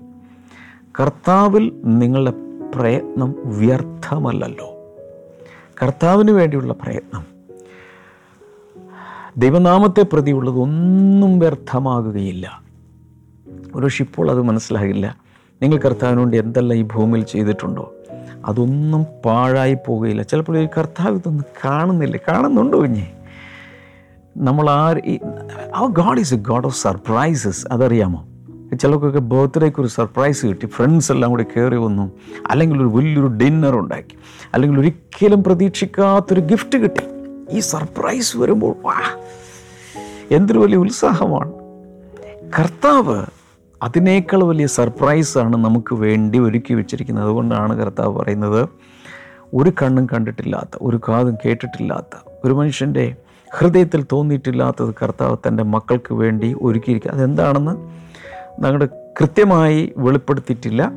കർത്താവിൽ 0.99 1.82
നിങ്ങളുടെ 1.85 2.32
പ്രയത്നം 2.75 3.35
വ്യർത്ഥമല്ലല്ലോ. 3.44 4.94
കർത്താവിന് 5.82 6.30
വേണ്ടിയുള്ള 6.30 6.73
പ്രയത്നം. 6.73 7.25
ദൈവനാമത്തെ 9.37 10.02
പ്രതിയുള്ളത് 10.02 10.59
ഒന്നും 10.59 11.38
വ്യർത്ഥമാകുകയില്ല. 11.38 12.62
ഒരു 13.75 13.88
ഇപ്പോൾ 14.00 14.30
അത് 14.30 14.42
മനസ്സിലാകില്ല. 14.42 15.16
നിങ്ങൾ 15.62 15.78
കർത്താവിന് 15.78 16.18
വേണ്ടി 16.18 16.38
എന്തെല്ലാം 16.38 16.78
ഈ 16.78 16.82
ഭൂമിയിൽ 16.82 17.25
ചെയ്തിട്ടുണ്ടോ? 17.25 17.94
അതൊന്നും 18.44 19.06
പാഴായി 19.25 19.76
പോവുകയില്ല. 19.87 20.23
ചിലപ്പോൾ 20.23 20.59
ഈ 20.59 20.68
കർത്താവ് 20.78 21.16
ഇതൊന്നും 21.16 21.44
കാണുന്നില്ല. 21.64 22.16
കാണുന്നുണ്ടോ 22.16 22.85
ഇനി 22.85 23.06
നമ്മൾ 24.37 24.70
ആ 24.70 25.87
God 25.87 26.18
is 26.18 26.35
a 26.35 26.37
God 26.37 26.66
of 26.66 26.82
surprises 26.82 27.66
അതറിയാമോ? 27.70 28.26
ചിലർക്കൊക്കെ 28.77 29.19
ബർത്ത്ഡേക്ക് 29.19 29.81
ഒരു 29.81 29.89
സർപ്രൈസ് 29.89 30.47
കിട്ടി. 30.47 30.67
ഫ്രണ്ട്സ് 30.67 31.12
എല്ലാം 31.12 31.31
കൂടി 31.31 31.45
കയറി 31.45 31.77
വന്നു. 31.77 32.12
അല്ലെങ്കിൽ 32.50 32.79
ഒരു 32.79 32.89
വലിയൊരു 32.89 33.27
ഡിന്നർ 33.27 33.79
ഉണ്ടാക്കി. 33.79 34.19
അല്ലെങ്കിൽ 34.55 34.81
ഒരിക്കലും 34.81 35.45
പ്രതീക്ഷിക്കാത്തൊരു 35.45 36.41
ഗിഫ്റ്റ് 36.41 36.79
കിട്ടി. 36.79 37.03
ഈ 37.50 37.59
സർപ്രൈസ് 37.59 38.37
വരുമ്പോൾ 38.37 38.75
വാ 38.83 38.95
എന്തൊരു 40.31 40.59
വലിയ 40.59 40.77
ഉത്സാഹമാണ്. 40.77 41.53
കർത്താവ് 42.59 43.25
അതിനേക്കാൾ 43.83 44.45
വലിയ 44.45 44.67
സർപ്രൈസാണ് 44.67 45.57
നമുക്ക് 45.57 45.95
വേണ്ടി 45.95 46.39
ഒരുക്കി 46.39 46.75
വെച്ചിരിക്കുന്നത്. 46.75 47.25
അതുകൊണ്ടാണ് 47.25 47.79
കർത്താവ് 47.79 48.19
പറയുന്നത് 48.19 48.69
ഒരു 49.55 49.71
കണ്ണും 49.71 50.07
കണ്ടിട്ടില്ലാത്ത 50.07 50.79
ഒരു 50.83 51.00
കാതും 51.09 51.35
കേട്ടിട്ടില്ലാത്ത 51.35 52.31
ഒരു 52.45 52.53
മനുഷ്യന്റെ 52.53 53.17
ഹൃദയത്തിൽ 53.55 54.05
തോന്നിയിട്ടില്ലാത്തത് 54.12 54.95
കർത്താവ് 55.03 55.37
തന്റെ 55.49 55.62
മക്കൾക്ക് 55.62 56.15
വേണ്ടി 56.15 56.57
ഒരുക്കിയിരിക്കുക. 56.62 57.11
അതെന്താണെന്ന്? 57.11 58.00
ഞങ്ങളുടെ 58.62 58.88
കൃത്യമായി 59.21 59.93
വെളിപ്പെടുത്തിയിട്ടില്ല. 59.97 60.93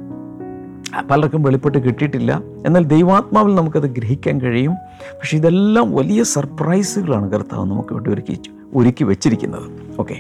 പലർക്കും 1.12 1.44
വെളിപ്പെട്ട് 1.44 1.78
കിട്ടിയിട്ടില്ല. 1.78 2.42
എന്നാൽ 2.66 2.84
ദൈവാത്മാവിൽ 2.84 3.56
നമുക്കത് 3.56 3.84
ഗ്രഹിക്കാൻ 3.84 4.42
കഴിയും. 4.42 4.74
പക്ഷേ 5.14 5.38
ഇതെല്ലാം 5.38 5.96
വലിയ 5.96 6.24
സർപ്രൈസുകളാണ് 6.24 7.32
കർത്താവ് 7.32 7.66
നമുക്ക് 7.66 7.94
വേണ്ടി 7.94 8.10
ഒരുക്കി 8.10 8.40
ഒരുക്കി 8.76 9.04
വെച്ചിരിക്കുന്നത്. 9.04 9.72
ഓക്കെ. 10.00 10.14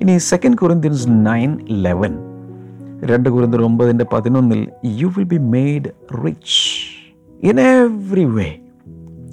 ഇനി 0.00 0.18
സെക്കൻഡ് 0.18 0.56
കൊറിന്ത്യൻസ് 0.56 1.06
നയൻ 1.08 1.58
ലെവൻ 1.70 2.14
രണ്ട് 3.04 3.28
കുറിന്തർ 3.28 3.62
ഒമ്പതിന്റെ 3.62 4.06
പതിനൊന്നിൽ 4.12 4.68
you 4.84 5.06
will 5.06 5.24
be 5.24 5.36
made 5.36 6.16
rich 6.24 6.60
in 7.42 7.60
every 7.60 8.24
way 8.24 8.56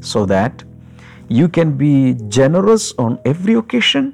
so 0.04 0.26
that 0.26 0.66
you 1.32 1.46
can 1.46 1.78
be 1.78 2.12
generous 2.12 2.96
on 3.00 3.18
every 3.26 3.54
occasion 3.54 4.12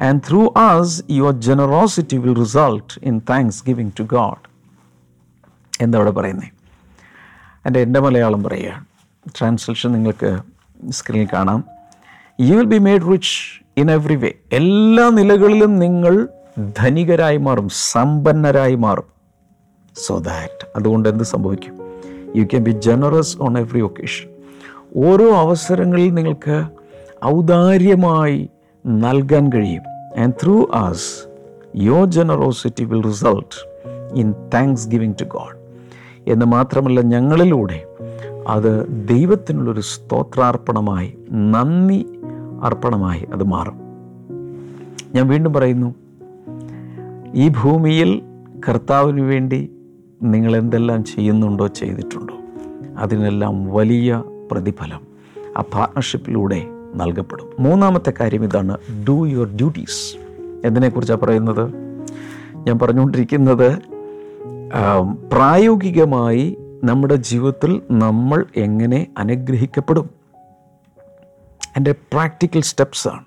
and 0.00 0.20
through 0.20 0.46
us, 0.46 0.88
your 1.20 1.32
generosity 1.32 2.18
will 2.24 2.36
result 2.44 3.08
in 3.08 3.20
thanksgiving 3.20 3.90
to 3.90 4.04
God. 4.04 4.06
God 4.06 4.52
എന്താ 5.80 5.98
അവിടെ 5.98 6.10
പറയുന്നത് 6.10 6.48
എന്റെ 7.66 7.80
എന്റെ 7.80 8.00
മലയാളം 8.00 8.42
പറയുക. 8.42 8.86
ട്രാൻസ്ലേഷൻ 9.38 9.92
നിങ്ങൾക്ക് 9.92 10.38
സ്ക്രീനിൽ 10.90 11.28
കാണാം. 11.32 11.64
You 12.40 12.54
will 12.56 12.64
be 12.64 12.78
made 12.78 13.12
rich 13.12 13.64
in 13.76 13.90
every 13.90 14.16
way 14.16 14.32
എല്ലാ 14.52 15.08
നിലകളിലും 15.08 15.78
നിങ്ങൾ 15.78 16.28
ധനികരായി 16.78 17.36
മാറും 17.36 17.68
സമ്പന്നരായി 17.72 18.74
മാറും. 18.74 19.04
സോ 19.96 20.18
ദാറ്റ് 20.18 20.66
അതുകൊണ്ട് 20.76 21.08
എന്ത് 21.08 21.24
സംഭവിക്കും? 21.24 21.78
You 22.36 22.44
can 22.44 22.62
be 22.62 22.70
generous 22.70 23.36
on 23.40 23.58
every 23.58 23.80
occasion 23.80 24.28
ഓരോ 24.96 25.36
അവസരങ്ങളിൽ 25.36 26.14
നിങ്ങൾക്ക് 26.14 26.64
ഔദാര്യമായി 27.24 28.50
നൽകാൻ 28.86 29.52
കഴിയും. 29.52 29.82
And 30.18 30.32
through 30.42 30.68
us 30.74 31.28
your 31.76 32.04
generosity 32.04 32.84
will 32.84 33.02
result 33.02 33.72
in 34.14 34.34
thanksgiving 34.88 35.14
to 35.20 35.24
God 35.24 35.56
എന്ന് 36.30 36.46
മാത്രമല്ല 36.46 37.00
ഞങ്ങളിലൂടെ 37.00 37.86
അത് 38.48 38.86
ദൈവത്തിനുള്ളൊരു 39.08 39.80
സ്തോത്രാർപ്പണമായി 39.80 41.18
നന്ദി 41.30 42.06
അർപ്പണമായി 42.62 43.28
അത് 43.32 43.44
മാറും. 43.44 43.80
ഞാൻ 45.14 45.28
വീണ്ടും 45.28 45.52
പറയുന്നു 45.52 45.94
ഈ 47.34 47.48
ഭൂമിയിൽ 47.48 48.22
കർത്താവിന് 48.68 49.20
വേണ്ടി 49.20 49.72
നിങ്ങൾ 50.22 50.56
എന്തെല്ലാം 50.56 51.04
ചെയ്യുന്നുണ്ടോ 51.04 51.66
ചെയ്തിട്ടുണ്ടോ 51.66 52.34
അതിനെല്ലാം 52.98 53.66
വലിയ 53.72 54.22
പ്രതിഫലം. 54.50 55.00
ആ 55.56 55.60
പാർട്ട്ണർഷിപ്പിലൂടെ 55.60 56.66
നൽകപ്പെടും. 56.94 57.50
മൂന്നാമത്തെ 57.58 58.12
കാര്യം 58.20 58.44
ഇതാണ് 58.44 58.78
ഡു 59.08 59.28
യുവർ 59.28 59.46
ഡ്യൂട്ടീസ് 59.56 60.16
എന്തിനെക്കുറിച്ചാണ് 60.66 61.20
പറയുന്നത്? 61.20 61.72
ഞാൻ 62.66 62.78
പറഞ്ഞുകൊണ്ടിരിക്കുന്നത് 62.78 63.78
പ്രായോഗികമായി 65.32 66.56
നമ്മുടെ 66.84 67.14
ജീവിതത്തിൽ 67.14 67.82
നമ്മൾ 67.90 68.46
എങ്ങനെ 68.56 69.06
അനുഗ്രഹിക്കപ്പെടും? 69.18 70.10
എന്റെ 71.76 71.92
പ്രാക്ടിക്കൽ 71.92 72.60
സ്റ്റെപ്സാണ് 72.60 73.24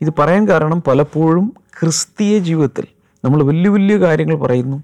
ഇത് 0.00 0.10
പറയാൻ 0.18 0.48
കാരണം 0.48 0.82
പലപ്പോഴും 0.82 1.52
ക്രിസ്തീയ 1.80 2.38
ജീവിതത്തിൽ 2.38 2.86
നമ്മൾ 3.24 3.42
വലിയ 3.42 3.70
വലിയ 3.70 3.96
കാര്യങ്ങൾ 3.96 4.36
പറയുന്നു 4.36 4.82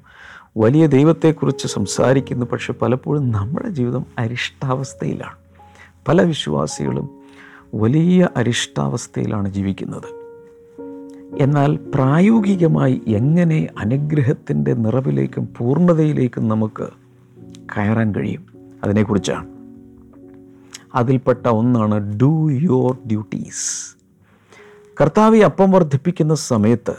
വലിയ 0.57 0.87
ദൈവത്തെക്കുറിച്ച് 0.87 1.67
സംസാരിക്കുന്നു 1.67 2.47
പക്ഷെ 2.47 2.73
പലപ്പോഴും 2.73 3.31
നമ്മുടെ 3.31 3.69
ജീവിതം 3.69 4.07
അരിഷ്ടാവസ്ഥയിലാണ്. 4.19 5.37
പല 6.09 6.23
വിശ്വാസികളും 6.23 7.20
വലിയ 7.75 8.29
അരിഷ്ടാവസ്ഥയിലാണ് 8.37 9.49
ജീവിക്കുന്നത്. 9.49 10.09
എന്നാൽ 11.41 11.77
പ്രായോഗികമായി 11.77 13.03
എങ്ങനെ 13.07 13.69
അനുഗ്രഹത്തിന്റെ 13.79 14.75
നിറവിലേക്കും 14.75 15.49
പൂർണതയിലേക്കും 15.59 16.49
നമുക്ക് 16.49 16.89
കയറാൻ 17.77 18.15
കഴിയും? 18.15 18.47
അതിനെക്കുറിച്ചാണ്. 18.85 19.47
അതിൽപ്പെട്ട 20.95 21.47
ഒന്നാണ് 21.49 22.19
ഡു 22.19 22.53
യുവർ 22.53 22.93
ഡ്യൂട്ടീസ് 23.07 23.97
കർത്താവ് 25.01 25.43
അപ്പം 25.43 25.71
വർദ്ധിപ്പിക്കുന്ന 25.71 26.35
സമയത്ത് 26.35 26.97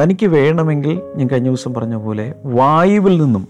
തനിക്ക് 0.00 0.26
വേണമെങ്കിൽ 0.26 1.02
ഞാൻ 1.16 1.28
കഴിഞ്ഞ 1.28 1.46
ദിവസം 1.46 1.74
പറഞ്ഞ 1.74 1.94
പോലെ 1.94 2.34
വായുവിൽ 2.44 3.22
നിന്നും 3.22 3.48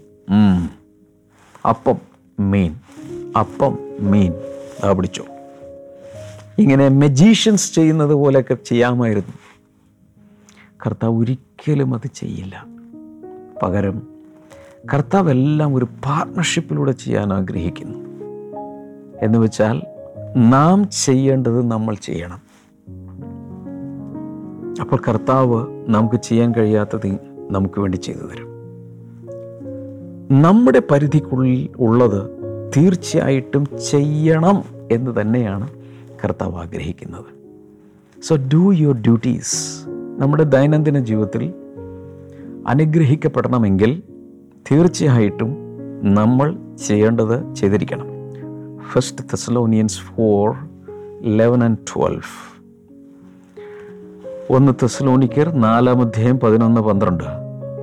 അപ്പം 1.68 1.96
മീൻ 2.40 2.74
അപ്പം 3.38 3.78
മീൻ 4.00 4.32
പിടിച്ചോ. 4.96 5.24
ഇങ്ങനെ 6.58 6.88
മെജീഷ്യൻസ് 6.88 7.74
ചെയ്യുന്നത് 7.74 8.14
പോലെയൊക്കെ 8.14 8.54
ചെയ്യാമായിരുന്നു. 8.54 9.32
കർത്താവ് 10.86 11.18
ഒരിക്കലും 11.18 11.94
അത് 11.94 12.10
ചെയ്യില്ല. 12.14 12.66
പകരം 13.62 14.02
കർത്താവ് 14.94 15.30
എല്ലാം 15.30 15.74
ഒരു 15.74 15.84
പാർട്ട്ണർഷിപ്പിലൂടെ 15.84 16.92
ചെയ്യാൻ 16.92 17.32
ആഗ്രഹിക്കുന്നു. 17.32 17.98
എന്ന് 19.22 19.38
വെച്ചാൽ 19.38 19.82
നാം 20.36 20.88
ചെയ്യേണ്ടത് 21.04 21.66
നമ്മൾ 21.66 21.94
ചെയ്യണം. 21.94 22.42
അപ്പോൾ 24.80 25.02
കർത്താവ് 25.08 25.66
നമുക്ക് 25.88 26.16
ചെയ്യാൻ 26.16 26.54
കഴിയാത്തത് 26.54 27.18
നമുക്ക് 27.50 27.80
വേണ്ടി 27.80 27.96
ചെയ്തു 27.96 28.18
തരും. 28.18 28.48
നമ്മുടെ 30.42 30.82
പരിധിക്കുള്ളിൽ 30.90 31.68
ഉള്ളത് 31.78 32.30
തീർച്ചയായിട്ടും 32.76 33.66
ചെയ്യണം 33.90 34.64
എന്ന് 34.92 35.20
തന്നെയാണ് 35.20 35.77
കർത്താവ് 36.24 36.56
ആഗ്രഹിക്കുന്നത്. 36.56 37.24
സോ 38.22 38.36
ഡു 38.36 38.72
യുവർ 38.72 38.94
ഡ്യൂട്ടീസ് 38.94 39.84
നമ്മുടെ 40.18 40.42
ദൈനംദിന 40.42 40.98
ജീവിതത്തിൽ 40.98 41.54
അനുഗ്രഹിക്കപ്പെടണമെങ്കിൽ 42.68 44.02
തീർച്ചയായിട്ടും 44.72 45.56
നമ്മൾ 46.14 46.56
ചെയ്യേണ്ടത് 46.86 47.54
ചെയ്തിരിക്കണം. 47.54 48.06
First 48.92 49.24
Thessalonians 49.24 49.98
four 49.98 50.56
eleven 51.22 51.64
and 51.64 51.78
twelve 51.78 52.48
ഒന്ന് 54.50 54.72
തെസലോണിക്കർ 54.72 55.52
നാലാം 55.52 56.00
അധ്യായം 56.00 56.40
പതിനൊന്ന് 56.40 56.80
പന്ത്രണ്ട്. 56.80 57.24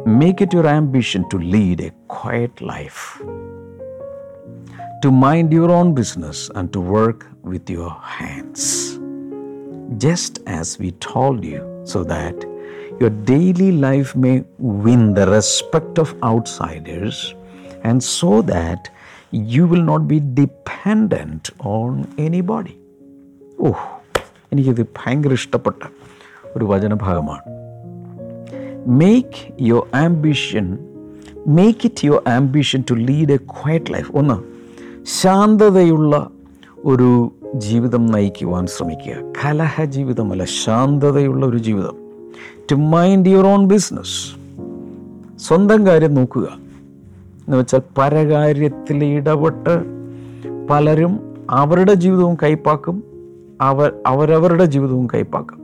Make 0.07 0.43
it 0.43 0.55
your 0.55 0.67
ambition 0.67 1.23
to 1.33 1.37
lead 1.37 1.81
a 1.81 1.89
quiet 1.89 2.69
life 2.69 3.27
to 5.04 5.10
mind 5.10 5.52
your 5.52 5.70
own 5.70 5.94
business 5.94 6.38
and 6.54 6.72
to 6.74 6.80
work 6.80 7.20
with 7.42 7.70
your 7.70 7.90
hands, 8.18 8.62
just 9.98 10.40
as 10.46 10.78
we 10.78 10.90
told 11.12 11.44
you, 11.44 11.60
so 11.92 12.04
that 12.04 12.36
your 13.00 13.10
daily 13.34 13.70
life 13.72 14.10
may 14.24 14.44
win 14.58 15.14
the 15.14 15.26
respect 15.26 15.98
of 15.98 16.14
outsiders, 16.22 17.34
and 17.82 18.02
so 18.02 18.42
that 18.42 18.90
you 19.52 19.66
will 19.66 19.82
not 19.82 20.02
be 20.12 20.18
dependent 20.42 21.44
on 21.78 21.90
anybody. 22.26 22.74
ഓ 23.66 23.70
എനിക്കിത് 24.52 24.82
ഭയങ്കര 24.98 25.32
ഇഷ്ടപ്പെട്ട 25.40 25.82
ഒരു 26.54 26.64
വചനഭാഗമാണ് 26.70 27.44
make 29.00 29.40
your 29.68 29.84
ambition 30.04 30.66
make 31.58 31.84
it 31.88 32.06
your 32.08 32.22
ambition 32.36 32.80
to 32.90 32.94
lead 33.10 33.34
a 33.38 33.40
quiet 33.56 33.92
life 33.96 34.10
ഒന്ന് 34.20 34.36
ശാന്തതയുള്ള 35.05 36.29
ഒരു 36.85 37.31
ജീവിതം 37.55 38.05
നയിക്കുവാൻ 38.05 38.67
ശ്രമിക്കുക. 38.67 39.31
കലഹ 39.45 39.83
ജീവിതമല്ല 39.83 40.43
ശാന്തതയുള്ള 40.43 41.45
ഒരു 41.45 41.57
ജീവിതം. 41.57 41.95
To 42.71 42.75
mind 42.75 43.27
your 43.27 43.45
own 43.45 43.67
business 43.67 44.35
സ്വന്തം 45.47 45.87
കാര്യം 45.87 46.13
നോക്കുക. 46.13 46.41
എന്ന് 46.41 47.57
വെച്ചാൽ 47.57 47.81
പരകാര്യത്തിൽ 47.97 49.05
ഇടപെട്ട് 49.05 49.83
പലരും 50.69 51.19
അവരുടെ 51.49 51.93
ജീവിതവും 51.93 52.37
കൈപ്പാക്കും 52.43 53.03
അവർ 53.61 53.93
അവരവരുടെ 54.07 54.65
ജീവിതവും 54.65 55.07
കൈപ്പാക്കും. 55.13 55.57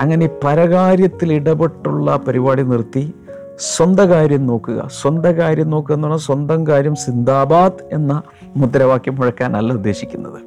അങ്ങനെ 0.00 0.30
പരകാര്യത്തിൽ 0.44 1.32
ഇടപെട്ടുള്ള 1.32 2.16
പരിപാടി 2.16 2.62
നിർത്തി 2.62 3.12
സ്വന്തം 3.58 4.08
കാര്യം 4.08 4.46
നോക്കുക. 4.46 4.88
സ്വന്തം 5.00 5.36
കാര്യം 5.36 5.70
നോക്കുക 5.70 5.94
എന്ന് 5.94 6.08
പറഞ്ഞാൽ 6.08 6.24
സ്വന്തം 6.24 6.66
കാര്യം 6.66 6.94
സിന്ദാബാദ് 6.94 7.84
എന്ന 7.92 8.22
മുദ്രാവാക്യം 8.56 9.16
മുഴക്കാനല്ല 9.16 9.72
ഉദ്ദേശിക്കുന്നത്. 9.72 10.42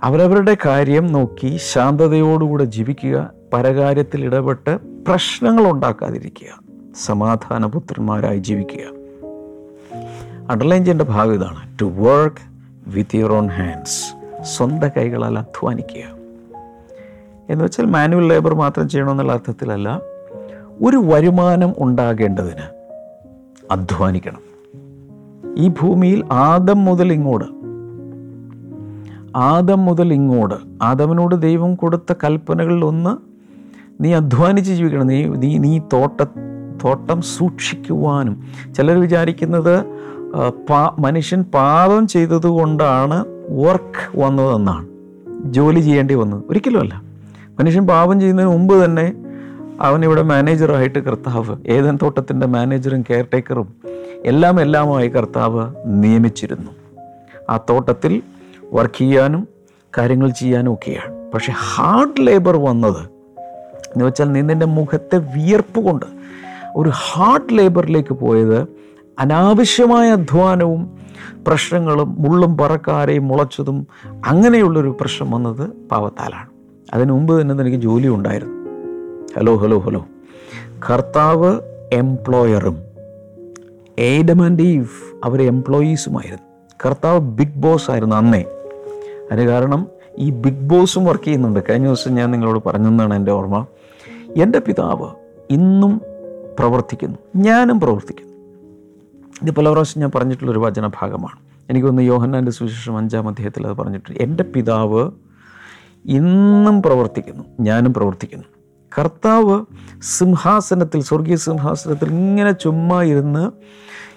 അവരവരുടെ 0.00 0.56
കാര്യം 0.66 1.12
നോക്കി 1.12 1.60
ശാന്തതയോടുകൂടെ 1.72 2.64
ജീവിക്കുക 2.64 3.30
പരകാര്യത്തിൽ 3.52 4.24
ഇടപെട്ട് 4.24 4.78
പ്രശ്നങ്ങൾ 5.08 5.70
ഉണ്ടാക്കാതിരിക്കുക 5.70 6.62
സമാധാനപുത്രന്മാരായി 7.04 8.38
ജീവിക്കുക. 8.38 8.82
അണ്ടർലൈൻ 10.50 10.84
ചെയ്യേണ്ട 10.84 11.02
ഭാഗം 11.02 11.34
ഇതാണ്. 11.34 11.78
To 11.80 11.84
work 11.84 12.42
with 12.86 13.16
your 13.16 13.32
own 13.32 13.48
hands 13.48 14.14
സ്വന്തം 14.42 14.88
കൈകളാൽ 14.96 15.38
അധ്വാനിക്കുക. 15.38 16.02
എന്ന് 17.50 17.64
വെച്ചാൽ 17.64 17.84
മാനുവൽ 17.84 18.28
ലേബർ 18.28 18.54
മാത്രം 18.54 18.88
ചെയ്യണമെന്നുള്ള 18.88 19.32
അർത്ഥത്തിലല്ല. 19.32 20.00
ഒരു 20.82 20.96
വരുമാനം 20.96 21.74
ഉണ്ടാകേണ്ടതിന് 21.78 22.84
അധ്വാനിക്കണം. 23.70 24.40
ഈ 25.56 25.68
ഭൂമിയിൽ 25.68 26.24
ആദം 26.32 26.84
മുതൽ 26.84 27.12
ഇങ്ങോട്ട് 27.12 27.44
ആദം 29.36 29.84
മുതൽ 29.84 30.12
ഇങ്ങോട്ട് 30.12 30.54
ആദമിനോട് 30.82 31.42
ദൈവം 31.42 31.74
കൊടുത്ത 31.74 32.12
കൽപ്പനകളിൽ 32.24 32.84
ഒന്ന് 32.84 33.16
നീ 34.02 34.12
അധ്വാനിച്ച് 34.12 34.72
ജീവിക്കണം. 34.72 35.06
നീ 35.06 35.24
നീ 35.24 35.58
നീ 35.58 35.78
തോട്ട 35.78 36.24
തോട്ടം 36.84 37.22
സൂക്ഷിക്കുവാനും. 37.22 38.42
ചിലർ 38.76 39.00
വിചാരിക്കുന്നത് 39.00 39.84
പാ 40.70 40.96
മനുഷ്യൻ 40.98 41.42
പാപം 41.42 42.06
ചെയ്തതുകൊണ്ടാണ് 42.06 43.24
വർക്ക് 43.50 44.18
വന്നതെന്നാണ്. 44.18 44.88
ജോലി 45.44 45.80
ചെയ്യേണ്ടി 45.80 46.14
വന്നത്. 46.14 46.42
ഒരിക്കലുമല്ല. 46.50 47.02
മനുഷ്യൻ 47.60 47.86
പാപം 47.86 48.20
ചെയ്യുന്നതിന് 48.20 48.52
മുമ്പ് 48.52 48.84
തന്നെ 48.84 49.23
അവനിവിടെ 49.80 50.22
മാനേജറായിട്ട് 50.22 50.98
കർത്താവ് 50.98 51.56
ഏതൻ 51.66 51.98
തോട്ടത്തിന്റെ 52.02 52.46
മാനേജറും 52.46 53.02
കെയർ 53.02 53.26
ടേക്കറും 53.34 53.74
എല്ലാം 54.24 54.60
എല്ലാമായി 54.60 55.08
കർത്താവ് 55.08 55.74
നിയമിച്ചിരുന്നു. 55.86 56.70
ആ 57.50 57.56
തോട്ടത്തിൽ 57.56 58.22
വർക്ക് 58.72 58.98
ചെയ്യാനും 58.98 59.48
കാര്യങ്ങൾ 59.98 60.30
ചെയ്യാനും 60.30 60.74
ഒക്കെയാണ്. 60.74 61.32
പക്ഷെ 61.32 61.52
ഹാർഡ് 61.52 62.26
ലേബർ 62.26 62.56
വന്നത് 62.56 63.04
എന്ന് 63.86 64.04
വെച്ചാൽ 64.04 64.32
നീ 64.32 64.54
മുഖത്തെ 64.54 65.18
വിയർപ്പ് 65.18 65.80
കൊണ്ട് 65.80 66.06
ഒരു 66.76 66.90
ഹാർഡ് 66.94 67.58
ലേബറിലേക്ക് 67.58 68.14
പോയത് 68.14 68.66
അനാവശ്യമായ 69.18 70.10
അധ്വാനവും 70.10 70.98
പ്രശ്നങ്ങളും 71.46 72.16
മുള്ളും 72.18 72.58
പറക്കാരെയും 72.58 73.28
മുളച്ചതും 73.28 73.86
അങ്ങനെയുള്ളൊരു 74.26 74.96
പ്രശ്നം 75.00 75.30
വന്നത് 75.30 75.70
പാവത്താലാണ്. 75.70 76.48
അതിനു 76.94 77.12
മുമ്പ് 77.12 77.40
തന്നെ 77.40 77.54
എനിക്ക് 77.54 77.78
ജോലി 77.78 78.08
ഉണ്ടായിരുന്നു. 78.08 78.63
ഹലോ 79.36 79.56
ഹലോ 79.56 79.78
ഹലോ 79.78 80.06
കർത്താവ് 80.90 81.60
എംപ്ലോയറും 81.92 82.78
ഏഡം 83.98 84.44
ആൻഡ് 84.44 84.62
ഈവ് 84.62 84.86
അവർ 85.24 85.42
എംപ്ലോയീസുമായിരുന്നു 85.42 86.72
കർത്താവ് 86.86 87.18
ബിഗ് 87.18 87.56
ബോസ് 87.56 87.90
ആയിരുന്നു 87.90 88.16
അന്നേ. 88.16 88.44
അതിന് 89.32 89.48
കാരണം 89.48 89.86
ഈ 90.18 90.30
ബിഗ് 90.30 90.60
ബോസും 90.60 91.04
വർക്ക് 91.04 91.24
ചെയ്യുന്നുണ്ട്. 91.24 91.60
കഴിഞ്ഞ 91.70 91.86
ദിവസം 91.86 92.14
ഞാൻ 92.14 92.30
നിങ്ങളോട് 92.30 92.64
പറഞ്ഞെന്നാണ് 92.66 93.14
എന്റെ 93.14 93.32
ഓർമ്മ. 93.32 93.66
എന്റെ 94.36 94.58
പിതാവ് 94.58 95.10
ഇന്നും 95.50 96.00
പ്രവർത്തിക്കുന്നു. 96.58 97.18
ഞാനും 97.36 97.80
പ്രവർത്തിക്കുന്നു. 97.80 98.32
ഇത് 99.42 99.56
പല 99.56 99.70
പ്രാവശ്യം 99.70 100.00
ഞാൻ 100.00 100.10
പറഞ്ഞിട്ടുള്ളൊരു 100.14 100.58
വചന 100.58 100.86
ഭാഗമാണ്. 100.86 101.38
എനിക്ക് 101.70 101.86
ഒന്ന് 101.86 102.02
യോഹന്നാന്റെ 102.02 102.52
സുവിശേഷം 102.52 102.98
അഞ്ചാം 102.98 103.28
അധ്യായത്തിൽ 103.28 103.66
അത് 103.66 103.76
പറഞ്ഞിട്ടുണ്ട്. 103.76 104.20
എന്റെ 104.20 104.44
പിതാവ് 104.44 105.10
ഇന്നും 106.04 106.82
പ്രവർത്തിക്കുന്നു. 106.82 107.44
ഞാനും 107.60 107.94
പ്രവർത്തിക്കുന്നു. 107.94 108.44
കർത്താവ് 108.98 109.64
സിംഹാസനത്തിൽ 110.02 111.02
സ്വർഗീയ 111.02 111.36
സിംഹാസനത്തിൽ 111.36 112.08
ഇങ്ങനെ 112.08 112.52
ചുമ്മാ 112.52 113.02
ഇരുന്ന് 113.02 113.50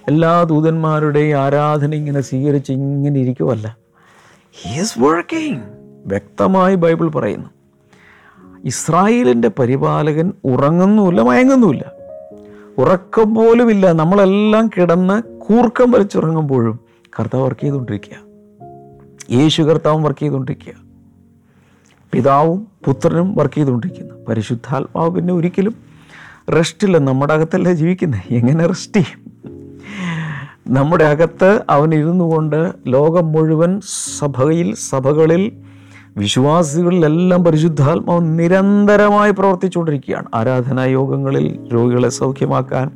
എല്ലാ 0.07 0.43
ദൂതന്മാരുടെയും 0.43 1.37
ആരാധന 1.37 1.93
ഇങ്ങനെ 1.93 2.21
സ്വീകരിച്ച് 2.21 2.71
ഇങ്ങനെ 2.71 3.19
ഇരിക്കുമല്ല 3.19 3.77
ഹിസ് 4.51 4.99
വർക്കിംഗ് 4.99 5.59
വ്യക്തമായി 6.05 6.75
ബൈബിൾ 6.75 7.09
പറയുന്നു. 7.09 7.49
ഇസ്രായേലിന്റെ 8.65 9.47
പരിപാലകൻ 9.47 10.33
ഉറങ്ങുന്നുമില്ല 10.43 11.21
മയങ്ങുന്നുമില്ല. 11.21 11.91
ഉറക്കം 12.77 13.35
പോലുമില്ല. 13.35 13.91
നമ്മളെല്ലാം 13.91 14.69
കിടന്ന് 14.77 15.23
കൂർക്കം 15.23 15.91
വലിച്ചുറങ്ങുമ്പോഴും 15.91 16.79
കർത്താവ് 17.19 17.43
വർക്ക് 17.43 17.61
ചെയ്തുകൊണ്ടിരിക്കുക. 17.61 18.17
യേശു 19.31 19.61
കർത്താവും 19.61 20.03
വർക്ക് 20.03 20.19
ചെയ്തുകൊണ്ടിരിക്കുക. 20.19 20.86
പിതാവും 22.13 22.67
പുത്രനും 22.85 23.35
വർക്ക് 23.35 23.55
ചെയ്തുകൊണ്ടിരിക്കുന്നു. 23.55 24.25
പരിശുദ്ധാത്മാവ് 24.25 25.11
പിന്നെ 25.11 25.33
ഒരിക്കലും 25.33 25.75
റെസ്റ്റില്ല 26.55 26.97
നമ്മുടെ 26.97 27.33
അകത്തല്ലേ 27.33 27.73
ജീവിക്കുന്നത് 27.73 28.33
എങ്ങനെ 28.33 28.65
റെസ്റ്റ് 28.65 29.01
ചെയ്യും? 29.01 29.27
നമ്മുടെ 30.67 31.03
അകത്ത് 31.03 31.61
അവൻ 31.69 31.93
ഇരുന്നു 31.93 32.25
കൊണ്ട് 32.25 32.73
ലോകം 32.87 33.31
മുഴുവൻ 33.31 33.81
സഭയിൽ 34.19 34.75
സഭകളിൽ 34.75 35.51
വിശ്വാസികളിലെല്ലാം 36.17 37.43
പരിശുദ്ധാത്മാവ് 37.43 38.39
നിരന്തരമായി 38.39 39.31
പ്രവർത്തിച്ചുകൊണ്ടിരിക്കുകയാണ്. 39.31 40.25
ആരാധനാ 40.33 40.83
യോഗങ്ങളിൽ 40.83 41.69
രോഗികളെ 41.73 42.09
സൗഖ്യമാക്കാൻ 42.09 42.91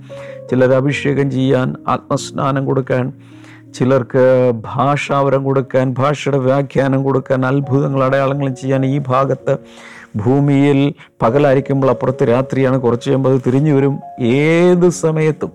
ചിലർ 0.51 0.73
അഭിഷേകം 0.73 1.31
ചെയ്യാൻ 1.31 1.75
ആത്മസ്നാനം 1.87 2.65
കൊടുക്കാൻ 2.65 3.13
ചിലർക്ക് 3.75 4.51
ഭാഷാവരം 4.55 5.43
കൊടുക്കാൻ 5.43 5.95
ഭാഷയുടെ 5.97 6.37
വ്യാഖ്യാനം 6.37 7.03
കൊടുക്കാൻ 7.03 7.45
അത്ഭുതങ്ങൾ 7.45 8.03
അടയാളങ്ങളും 8.03 8.55
ചെയ്യാൻ 8.55 8.85
ഈ 8.85 9.01
ഭാഗത്ത് 9.07 9.57
ഭൂമിയിൽ 10.15 10.93
പകലായിരിക്കുമ്പോൾ 11.21 11.89
അപ്പുറത്ത് 11.89 12.29
രാത്രിയാണ് 12.29 12.77
കുറച്ച് 12.77 13.09
കഴിയുമ്പോൾ 13.09 13.33
അത് 13.33 13.41
തിരിഞ്ഞു 13.47 13.73
വരും. 13.73 13.99
ഏത് 14.21 14.89
സമയത്തും. 14.89 15.51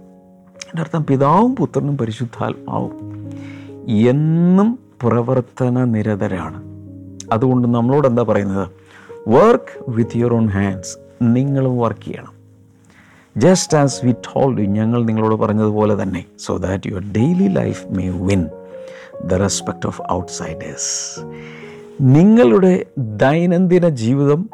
എന്റെ 0.57 0.81
അർത്ഥം 0.81 1.07
പിതാവും 1.11 1.57
പുത്രനും 1.57 1.99
പരിശുദ്ധാത്മാവും 1.99 3.31
എന്നും 3.89 4.79
പ്രവർത്തന 5.03 5.85
നിരതരാണ്. 5.85 6.63
അതുകൊണ്ട് 7.33 7.69
നമ്മളോട് 7.69 8.09
എന്താ 8.09 8.23
പറയുന്നത്? 8.23 8.69
Work 9.29 9.91
with 9.91 10.17
your 10.17 10.35
own 10.35 10.49
hands 10.49 10.99
നിങ്ങളും 11.23 11.79
വർക്ക് 11.79 12.05
ചെയ്യണം. 12.05 12.36
ജസ്റ്റ് 13.37 13.79
ആസ് 13.79 14.05
വി 14.05 14.13
ടോൾഡ് 14.13 14.61
ഞങ്ങൾ 14.61 15.05
നിങ്ങളോട് 15.05 15.35
പറഞ്ഞതുപോലെ 15.35 16.03
തന്നെ 16.03 16.25
so 16.39 16.57
that 16.57 16.91
your 16.91 17.13
daily 17.13 17.49
life 17.49 17.87
may 17.89 18.09
win 18.09 18.49
the 19.25 19.35
respect 19.35 19.87
of 19.87 20.03
outsiders 20.13 21.21
നിങ്ങളുടെ 22.01 22.87
ദൈനംദിന 22.99 23.89
ജീവിതം 23.89 24.51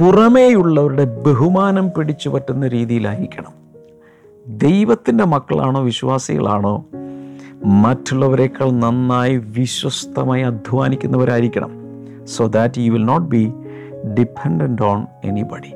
പുറമേയുള്ളവരുടെ 0.00 1.04
ബഹുമാനം 1.04 1.90
പിടിച്ചു 1.90 2.28
പറ്റുന്ന 2.28 2.68
രീതിയിലായിരിക്കണം. 2.68 3.52
ദൈവത്തിന്റെ 4.46 5.24
മക്കളാണോ 5.24 5.82
വിശ്വാസികളാണോ 5.82 6.84
മറ്റുള്ളവരെക്കാൾ 7.64 8.70
നന്നായി 8.70 9.36
വിശ്വസ്തമായി 9.36 10.42
അധ്വാനിക്കുന്നവരായിരിക്കണം 10.42 11.70
so 12.24 12.46
that 12.46 12.80
you 12.80 12.92
will 12.92 13.04
not 13.04 13.26
be 13.26 13.52
dependent 14.14 14.82
on 14.82 15.06
anybody 15.24 15.72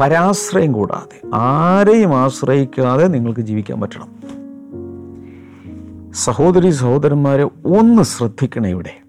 പരാശ്രയം 0.00 0.72
കൂടാതെ 0.72 1.28
ആരെയും 1.34 2.14
ആശ്രയിക്കാതെ 2.14 3.06
നിങ്ങൾക്ക് 3.06 3.40
ജീവിക്കാൻ 3.40 3.80
പറ്റണം. 3.80 4.24
സഹോദരി 6.14 6.70
സഹോദരന്മാരെ 6.70 7.44
ഒന്ന് 7.66 8.02
ശ്രദ്ധിക്കണം 8.02 8.66
ഇവിടെ. 8.66 9.00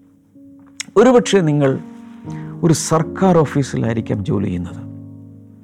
ഒരുപക്ഷെ 0.96 1.40
നിങ്ങൾ 1.40 1.78
ഒരു 2.62 2.72
സർക്കാർ 2.72 3.38
ഓഫീസിലായിരിക്കാം 3.38 4.24
ജോലി 4.24 4.44
ചെയ്യുന്നത്. 4.44 4.86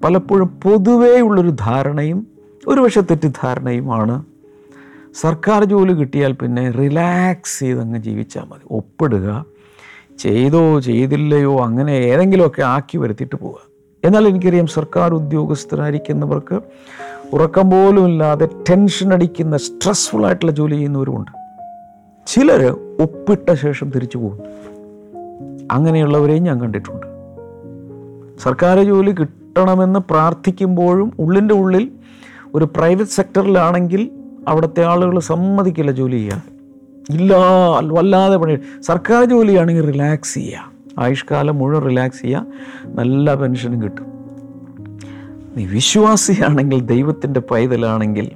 പലപ്പോഴും 0.05 0.49
പൊതുവേ 0.49 1.21
ഉള്ളൊരു 1.21 1.57
ധാരണയും 1.61 2.27
ഒരുപക്ഷെ 2.69 3.01
തെറ്റിദ്ധാരണയുമാണ്. 3.01 4.25
സർക്കാർ 5.15 5.65
ജോലി 5.65 5.93
കിട്ടിയാൽ 5.93 6.33
പിന്നെ 6.33 6.71
റിലാക്സ് 6.71 7.61
ചെയ്തങ്ങ് 7.61 7.99
ജീവിച്ചാൽ 7.99 8.43
മതി. 8.43 8.67
ഒപ്പിടുക 8.71 9.45
ചെയ്തോ 10.19 10.81
ചെയ്തില്ലയോ 10.81 11.61
അങ്ങനെ 11.61 11.93
ഏതെങ്കിലുമൊക്കെ 11.93 12.63
ആക്കി 12.63 12.99
വരുത്തിയിട്ട് 12.99 13.37
പോവുക. 13.37 13.72
എന്നാൽ 14.05 14.29
എനിക്കറിയാം 14.29 14.67
സർക്കാർ 14.67 15.15
ഉദ്യോഗസ്ഥരായിരിക്കുന്നവർക്ക് 15.15 16.61
ഉറക്കം 17.33 17.71
പോലും 17.71 18.09
ഇല്ലാതെ 18.09 18.49
ടെൻഷൻ 18.71 19.13
അടിക്കുന്ന 19.13 19.57
സ്ട്രെസ്ഫുൾ 19.57 20.27
ആയിട്ടുള്ള 20.27 20.53
ജോലി 20.53 20.75
ചെയ്യുന്നവരുമുണ്ട്. 20.75 21.31
ചിലർ 22.27 22.77
ഒപ്പിട്ട 23.01 23.53
ശേഷം 23.53 23.91
തിരിച്ചു 23.91 24.19
പോകും. 24.19 24.39
അങ്ങനെയുള്ളവരെയും 25.73 26.43
ഞാൻ 26.43 26.61
കണ്ടിട്ടുണ്ട്. 26.61 27.07
സർക്കാർ 28.39 28.83
ജോലി 28.83 29.11
കിട്ടണമെന്ന് 29.11 30.01
പ്രാർത്ഥിക്കുമ്പോഴും 30.11 31.13
ഉള്ളിന്റെ 31.19 31.55
ഉള്ളിൽ 31.55 31.91
ഒരു 32.55 32.65
പ്രൈവറ്റ് 32.65 33.11
സെക്ടറിലാണെങ്കിൽ 33.11 34.11
അവിടുത്തെ 34.49 34.85
ആളുകൾ 34.85 35.19
സമ്മതിക്കില്ല 35.19 35.91
ജോലി 35.91 36.17
ചെയ്യാൻ. 36.17 36.43
ഇല്ല 37.11 37.37
വല്ലാതെ 37.83 38.37
പണി. 38.37 38.59
സർക്കാർ 38.81 39.25
ജോലിയാണെങ്കിൽ 39.25 39.87
റിലാക്സ് 39.87 40.35
ചെയ്യുക 40.35 40.72
ആയുഷ്കാലം 40.99 41.59
മുഴുവൻ 41.59 41.85
റിലാക്സ് 41.85 42.23
ചെയ്യുക 42.23 42.47
നല്ല 42.85 43.35
പെൻഷനും 43.35 43.83
കിട്ടും. 43.83 44.07
നീ 45.57 45.67
വിശ്വാസിയാണെങ്കിൽ 45.67 46.81
ദൈവത്തിന്റെ 46.81 47.41
പൈതലാണെങ്കിൽ 47.41 48.31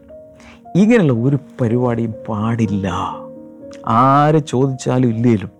ഇങ്ങനെയുള്ള 0.76 1.28
ഒരു 1.28 1.38
പരിപാടിയും 1.60 2.14
പാടില്ല. 2.28 2.92
ആര് 3.86 4.42
ചോദിച്ചാലും 4.48 5.08
ഇല്ലേലും. 5.08 5.50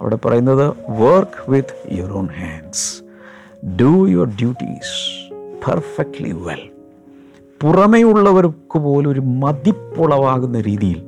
അവിടെ 0.00 0.16
പറയുന്നത് 0.16 0.68
work 0.88 1.50
with 1.50 1.98
your 1.98 2.12
own 2.12 2.26
hands 2.26 3.02
do 3.66 4.08
your 4.08 4.26
duties 4.26 5.32
perfectly 5.70 6.32
well 6.32 6.70
പുറമേയുള്ളവർക്ക് 7.62 8.78
പോലും 8.78 9.10
ഒരു 9.10 9.20
മതിപ്പുളവാകുന്ന 9.20 10.60
രീതിയിൽ 10.60 11.02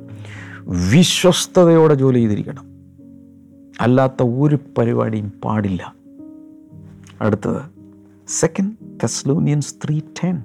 വിശ്വസ്തയോടെ 0.67 1.93
ജോലി 1.93 2.19
ചെയ്തിരിക്കണം. 2.19 2.70
അല്ലാത്ത 3.81 4.23
ഒരു 4.23 4.59
പരിപാടിയും 4.77 5.31
പാടില്ല. 5.43 5.95
അടുത്തത് 7.21 7.61
സെക്കൻഡ് 8.27 8.71
തെസ്ലോനിയൻസ് 9.03 9.75
ത്രീ 9.85 9.99
ടെൻ 9.99 10.43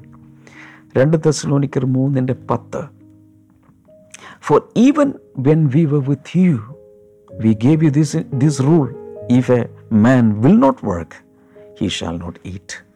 രണ്ട് 0.97 1.17
തെസ്ലോനിക്കർ 1.17 1.87
മൂന്നിന്റെ 1.87 2.35
പത്ത്. 2.51 2.83
For 4.41 4.69
even 4.77 5.13
when 5.39 5.67
we 5.67 5.85
were 5.85 6.09
with 6.09 6.39
you 6.39 6.59
we 7.33 7.53
gave 7.53 7.85
you 7.85 7.91
this 7.91 8.17
this 8.35 8.63
rule 8.63 8.95
if 9.31 9.53
a 9.53 9.69
man 9.93 10.41
will 10.41 10.59
not 10.59 10.87
work 10.87 11.25
he 11.81 11.89
shall 11.89 12.17
not 12.17 12.39
eat 12.47 12.87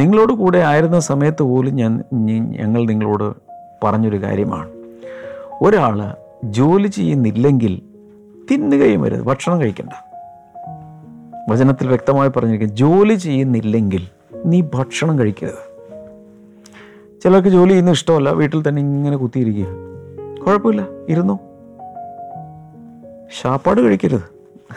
നിങ്ങളോട് 0.00 0.32
കൂടെ 0.32 0.58
ആയിരുന്ന 0.58 1.00
സമയത്ത് 1.00 1.42
പോലും 1.42 1.74
ഞാൻ 1.74 2.04
ഞങ്ങൾ 2.50 2.86
നിങ്ങളോട് 2.86 3.34
പറഞ്ഞൊരു 3.84 4.22
കാര്യമാണ്. 4.22 4.68
ഒരാൾ 5.62 6.14
ജോലി 6.44 6.88
ചെയ്യുന്നില്ലെങ്കിൽ 6.88 7.89
തിന്നുകയും 8.50 9.02
വരുത്. 9.02 9.22
ഭക്ഷണം 9.22 9.60
കഴിക്കണ്ട. 9.60 9.90
വചനത്തിൽ 11.48 11.88
വ്യക്തമായി 11.88 12.28
പറഞ്ഞിരിക്കും 12.28 12.76
ജോലി 12.76 13.14
ചെയ്യുന്നില്ലെങ്കിൽ 13.14 14.08
നീ 14.46 14.62
ഭക്ഷണം 14.74 15.18
കഴിക്കരുത്. 15.18 15.70
ചിലർക്ക് 17.22 17.48
ജോലി 17.48 17.70
ചെയ്യുന്ന 17.70 17.90
ഇഷ്ടമല്ല 17.90 18.30
വീട്ടിൽ 18.30 18.68
തന്നെ 18.68 18.82
ഇങ്ങനെ 18.82 19.16
കുത്തിയിരിക്കുക 19.16 19.66
കുഴപ്പമില്ല 20.46 20.86
ഇരുന്നു? 21.08 21.38
ഷാപ്പാട് 23.42 23.80
കഴിക്കരുത്. 23.80 24.22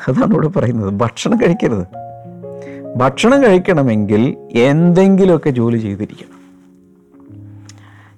അതാണ് 0.10 0.32
ഇവിടെ 0.32 0.48
പറയുന്നത്. 0.48 0.90
ഭക്ഷണം 0.90 1.38
കഴിക്കരുത്. 1.38 1.88
ഭക്ഷണം 2.98 3.44
കഴിക്കണമെങ്കിൽ 3.44 4.38
എന്തെങ്കിലുമൊക്കെ 4.52 5.50
ജോലി 5.50 5.78
ചെയ്തിരിക്കണം. 5.78 6.34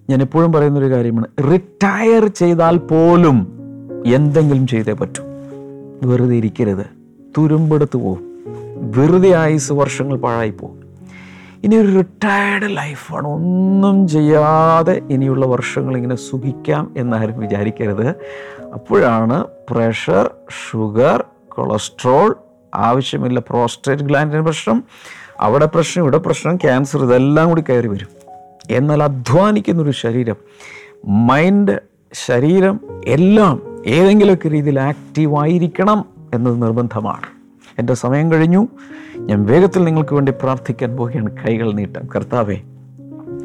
ഞാൻ 0.10 0.22
എപ്പോഴും 0.22 0.52
പറയുന്നൊരു 0.52 0.94
കാര്യമാണ് 0.94 1.28
റിട്ടയർ 1.54 2.28
ചെയ്താൽ 2.28 2.78
പോലും 2.78 3.60
എന്തെങ്കിലും 4.06 4.68
ചെയ്തേ 4.68 4.94
പറ്റൂ. 4.94 5.35
വെറുതെ 6.04 6.36
ഇരിക്കരുത്. 6.36 6.86
തുരുമ്പെടുത്ത് 7.38 7.98
പോകും 7.98 8.24
വെറുതെ 8.76 9.32
ആയുസ് 9.36 9.74
വർഷങ്ങൾ 9.74 10.18
പാഴായിപ്പോകും 10.18 10.86
ഇനി 11.64 11.76
ഒരു 11.76 11.98
റിട്ടയർഡ് 11.98 12.78
ലൈഫാണ് 12.78 13.28
ഒന്നും 13.28 14.08
ചെയ്യാതെ 14.08 15.02
ഇനിയുള്ള 15.10 15.46
വർഷങ്ങൾ 15.46 15.96
ഇങ്ങനെ 15.96 16.16
സുഖിക്കാം 16.16 16.94
എന്നാരും 16.98 17.40
വിചാരിക്കരുത്. 17.40 18.16
അപ്പോഴാണ് 18.74 19.46
പ്രഷർ 19.72 20.30
ഷുഗർ 20.52 21.24
കൊളസ്ട്രോൾ 21.48 22.36
ആവശ്യമില്ല 22.76 23.40
പ്രോസ്റ്റേറ്റ് 23.40 24.04
ഗ്ലാൻഡിന് 24.04 24.42
പ്രശ്നം 24.42 24.84
അവിടെ 25.40 25.66
പ്രശ്നം 25.66 26.04
ഇവിടെ 26.04 26.18
പ്രശ്നം 26.18 26.56
ക്യാൻസർ 26.56 27.04
ഇതെല്ലാം 27.04 27.50
കൂടി 27.50 27.64
കയറി 27.70 27.88
വരും. 27.88 28.08
എന്നാൽ 28.70 29.04
അധ്വാനിക്കുന്നൊരു 29.04 29.92
ശരീരം 29.92 30.36
മൈൻഡ് 31.06 31.80
ശരീരം 32.14 32.80
എല്ലാം 33.06 33.75
ഏതെങ്കിലുമൊക്കെ 33.86 34.50
രീതിയിൽ 34.50 34.80
ആക്റ്റീവായിരിക്കണം 34.80 36.06
എന്നത് 36.34 36.62
നിർബന്ധമാണ്. 36.62 37.26
എന്റെ 37.80 37.94
സമയം 37.94 38.32
കഴിഞ്ഞു. 38.32 38.68
ഞാൻ 39.18 39.46
വേഗത്തിൽ 39.46 39.84
നിങ്ങൾക്ക് 39.84 40.14
വേണ്ടി 40.14 40.32
പ്രാർത്ഥിക്കാൻ 40.32 40.98
പോവുകയാണ്. 40.98 41.48
കൈകൾ 41.48 41.72
നീട്ടാം 41.72 42.08
കർത്താവേ 42.16 42.56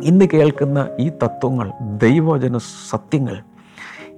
ഇന്ന് 0.02 0.24
കേൾക്കുന്ന 0.34 0.88
ഈ 1.00 1.08
തത്വങ്ങൾ 1.08 1.72
ദൈവവചന 2.02 2.58
സത്യങ്ങൾ 2.58 3.42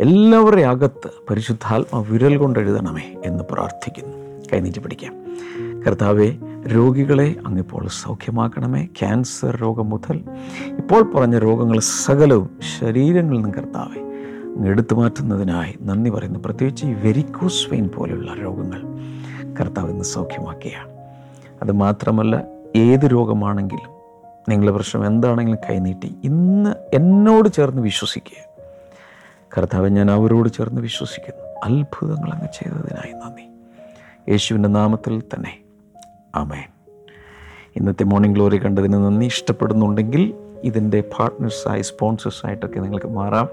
എല്ലാവരുടെ 0.00 0.62
അകത്ത് 0.62 1.10
പരിശുദ്ധാത്മ 1.30 2.04
വിരൽ 2.10 2.36
കൊണ്ട് 2.36 2.58
എഴുതണമേ 2.58 3.14
എന്ന് 3.24 3.44
പ്രാർത്ഥിക്കുന്നു. 3.50 4.44
കൈനീറ്റി 4.52 4.78
പിടിക്കാം. 4.78 5.14
കർത്താവെ 5.86 6.32
രോഗികളെ 6.66 7.34
അങ്ങിപ്പോൾ 7.46 7.86
സൗഖ്യമാക്കണമേ. 8.02 8.84
ക്യാൻസർ 8.84 9.56
രോഗം 9.56 9.90
മുതൽ 9.90 10.24
ഇപ്പോൾ 10.78 11.12
പറഞ്ഞ 11.12 11.38
രോഗങ്ങൾ 11.38 11.78
സകലവും 11.80 12.50
ശരീരങ്ങളിൽ 12.80 13.38
നിന്ന് 13.38 13.54
കർത്താവെ 13.54 14.11
എടുത്തു 14.66 14.94
മാറ്റുന്നതിനായി 14.94 15.74
നന്ദി 15.82 16.10
പറയുന്നു. 16.10 16.38
പ്രത്യേകിച്ച് 16.38 16.86
ഈ 16.86 16.92
വെരിക്കോസ് 16.92 17.70
വെയിൻ 17.70 17.88
പോലെയുള്ള 17.88 18.34
രോഗങ്ങൾ 18.34 18.82
കർത്താവ് 19.60 19.90
ഇന്ന് 19.90 20.04
സൗഖ്യമാക്കുകയാണ് 20.04 20.90
അത് 21.62 21.72
മാത്രമല്ല 21.72 22.44
ഏത് 22.76 23.04
രോഗമാണെങ്കിലും 23.04 23.92
നിങ്ങളുടെ 24.48 24.76
പ്രശ്നം 24.76 25.06
എന്താണെങ്കിലും 25.06 25.58
കൈനീട്ടി 25.70 26.14
ഇന്ന് 26.24 26.74
എന്നോട് 26.94 27.48
ചേർന്ന് 27.48 27.82
വിശ്വസിക്കുക. 27.82 28.52
കർത്താവ് 29.58 29.88
ഞാൻ 29.88 30.10
അവരോട് 30.10 30.48
ചേർന്ന് 30.48 30.80
വിശ്വസിക്കുന്നു. 30.80 31.42
അത്ഭുതങ്ങൾ 31.64 32.32
അങ്ങ് 32.32 32.46
ചെയ്തതിനായി 32.46 33.12
നന്ദി. 33.12 33.42
യേശുവിന്റെ 34.30 34.68
നാമത്തിൽ 34.68 35.22
തന്നെ. 35.34 35.58
ആമേൻ. 36.34 36.70
ഇന്നത്തെ 37.76 38.04
മോർണിംഗ് 38.04 38.36
ഗ്ലോറി 38.36 38.64
കണ്ടതിന് 38.64 38.94
നന്ദി. 38.94 39.26
ഇഷ്ടപ്പെടുന്നുണ്ടെങ്കിൽ 39.26 40.34
ഇതിന്റെ 40.64 41.00
പാർട്ട്നേഴ്സായി 41.00 41.82
സ്പോൺസേഴ്സായിട്ടൊക്കെ 41.82 42.80
നിങ്ങൾക്ക് 42.80 43.06
മാറാം. 43.06 43.48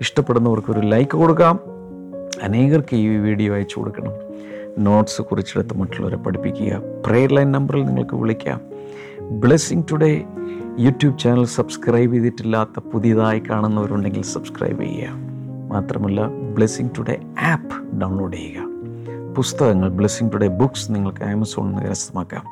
ഇഷ്ടപ്പെടുന്നവർക്ക് 0.00 0.72
ഒരു 0.72 0.80
ലൈക്ക് 0.80 1.10
കൊടുക്കാം. 1.10 1.60
അനേകർക്ക് 2.42 2.96
ഈ 2.96 3.08
വീഡിയോ 3.08 3.54
അയച്ചു 3.54 3.78
കൊടുക്കണം. 3.78 4.12
നോട്ട്സ് 4.78 5.22
കുറിച്ചെടുത്ത് 5.22 5.78
മറ്റുള്ളവരെ 5.78 6.16
പഠിപ്പിക്കുക. 6.16 6.82
പ്രെയർ 7.06 7.32
ലൈൻ 7.32 7.52
നമ്പറിൽ 7.52 7.84
നിങ്ങൾക്ക് 7.84 8.14
വിളിക്കാം. 8.14 8.60
Blessing 9.40 9.82
today 9.92 10.24
YouTube 10.78 11.18
channel 11.18 11.44
subscribe 11.44 12.12
ചെയ്തിട്ടില്ലാത്ത 12.12 12.80
പുതിയതായി 12.80 13.42
കാണുന്നവരുണ്ടെങ്കിൽ 13.50 14.22
സബ്സ്ക്രൈബ് 14.22 14.82
ചെയ്യുക. 14.82 15.08
മാത്രമല്ല 15.68 16.26
ബ്ലെസ്സിങ് 16.26 16.88
ടുഡേ 16.98 17.18
ആപ്പ് 17.42 18.00
ഡൗൺലോഡ് 18.00 18.36
ചെയ്യുക. 18.36 18.60
പുസ്തകങ്ങൾ 19.36 19.88
ബ്ലെസ്സിങ് 19.88 20.30
ടുഡേ 20.32 20.48
ബുക്സ് 20.48 20.92
നിങ്ങൾക്ക് 20.92 21.24
ആമസോണിൽ 21.24 21.70
നിന്ന് 21.70 21.82
കരസ്ഥമാക്കാം. 21.82 22.44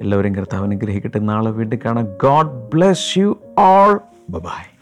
എല്ലാവരും 0.00 0.34
കർത്താവ് 0.34 0.64
അനുഗ്രഹിക്കട്ടെ. 0.64 1.18
നാളെ 1.18 1.50
വീണ്ടും 1.50 1.78
കാണാം. 1.84 2.04
God 2.04 2.74
bless 2.74 3.18
you 3.18 3.38
all 3.58 4.00
bye 4.30 4.73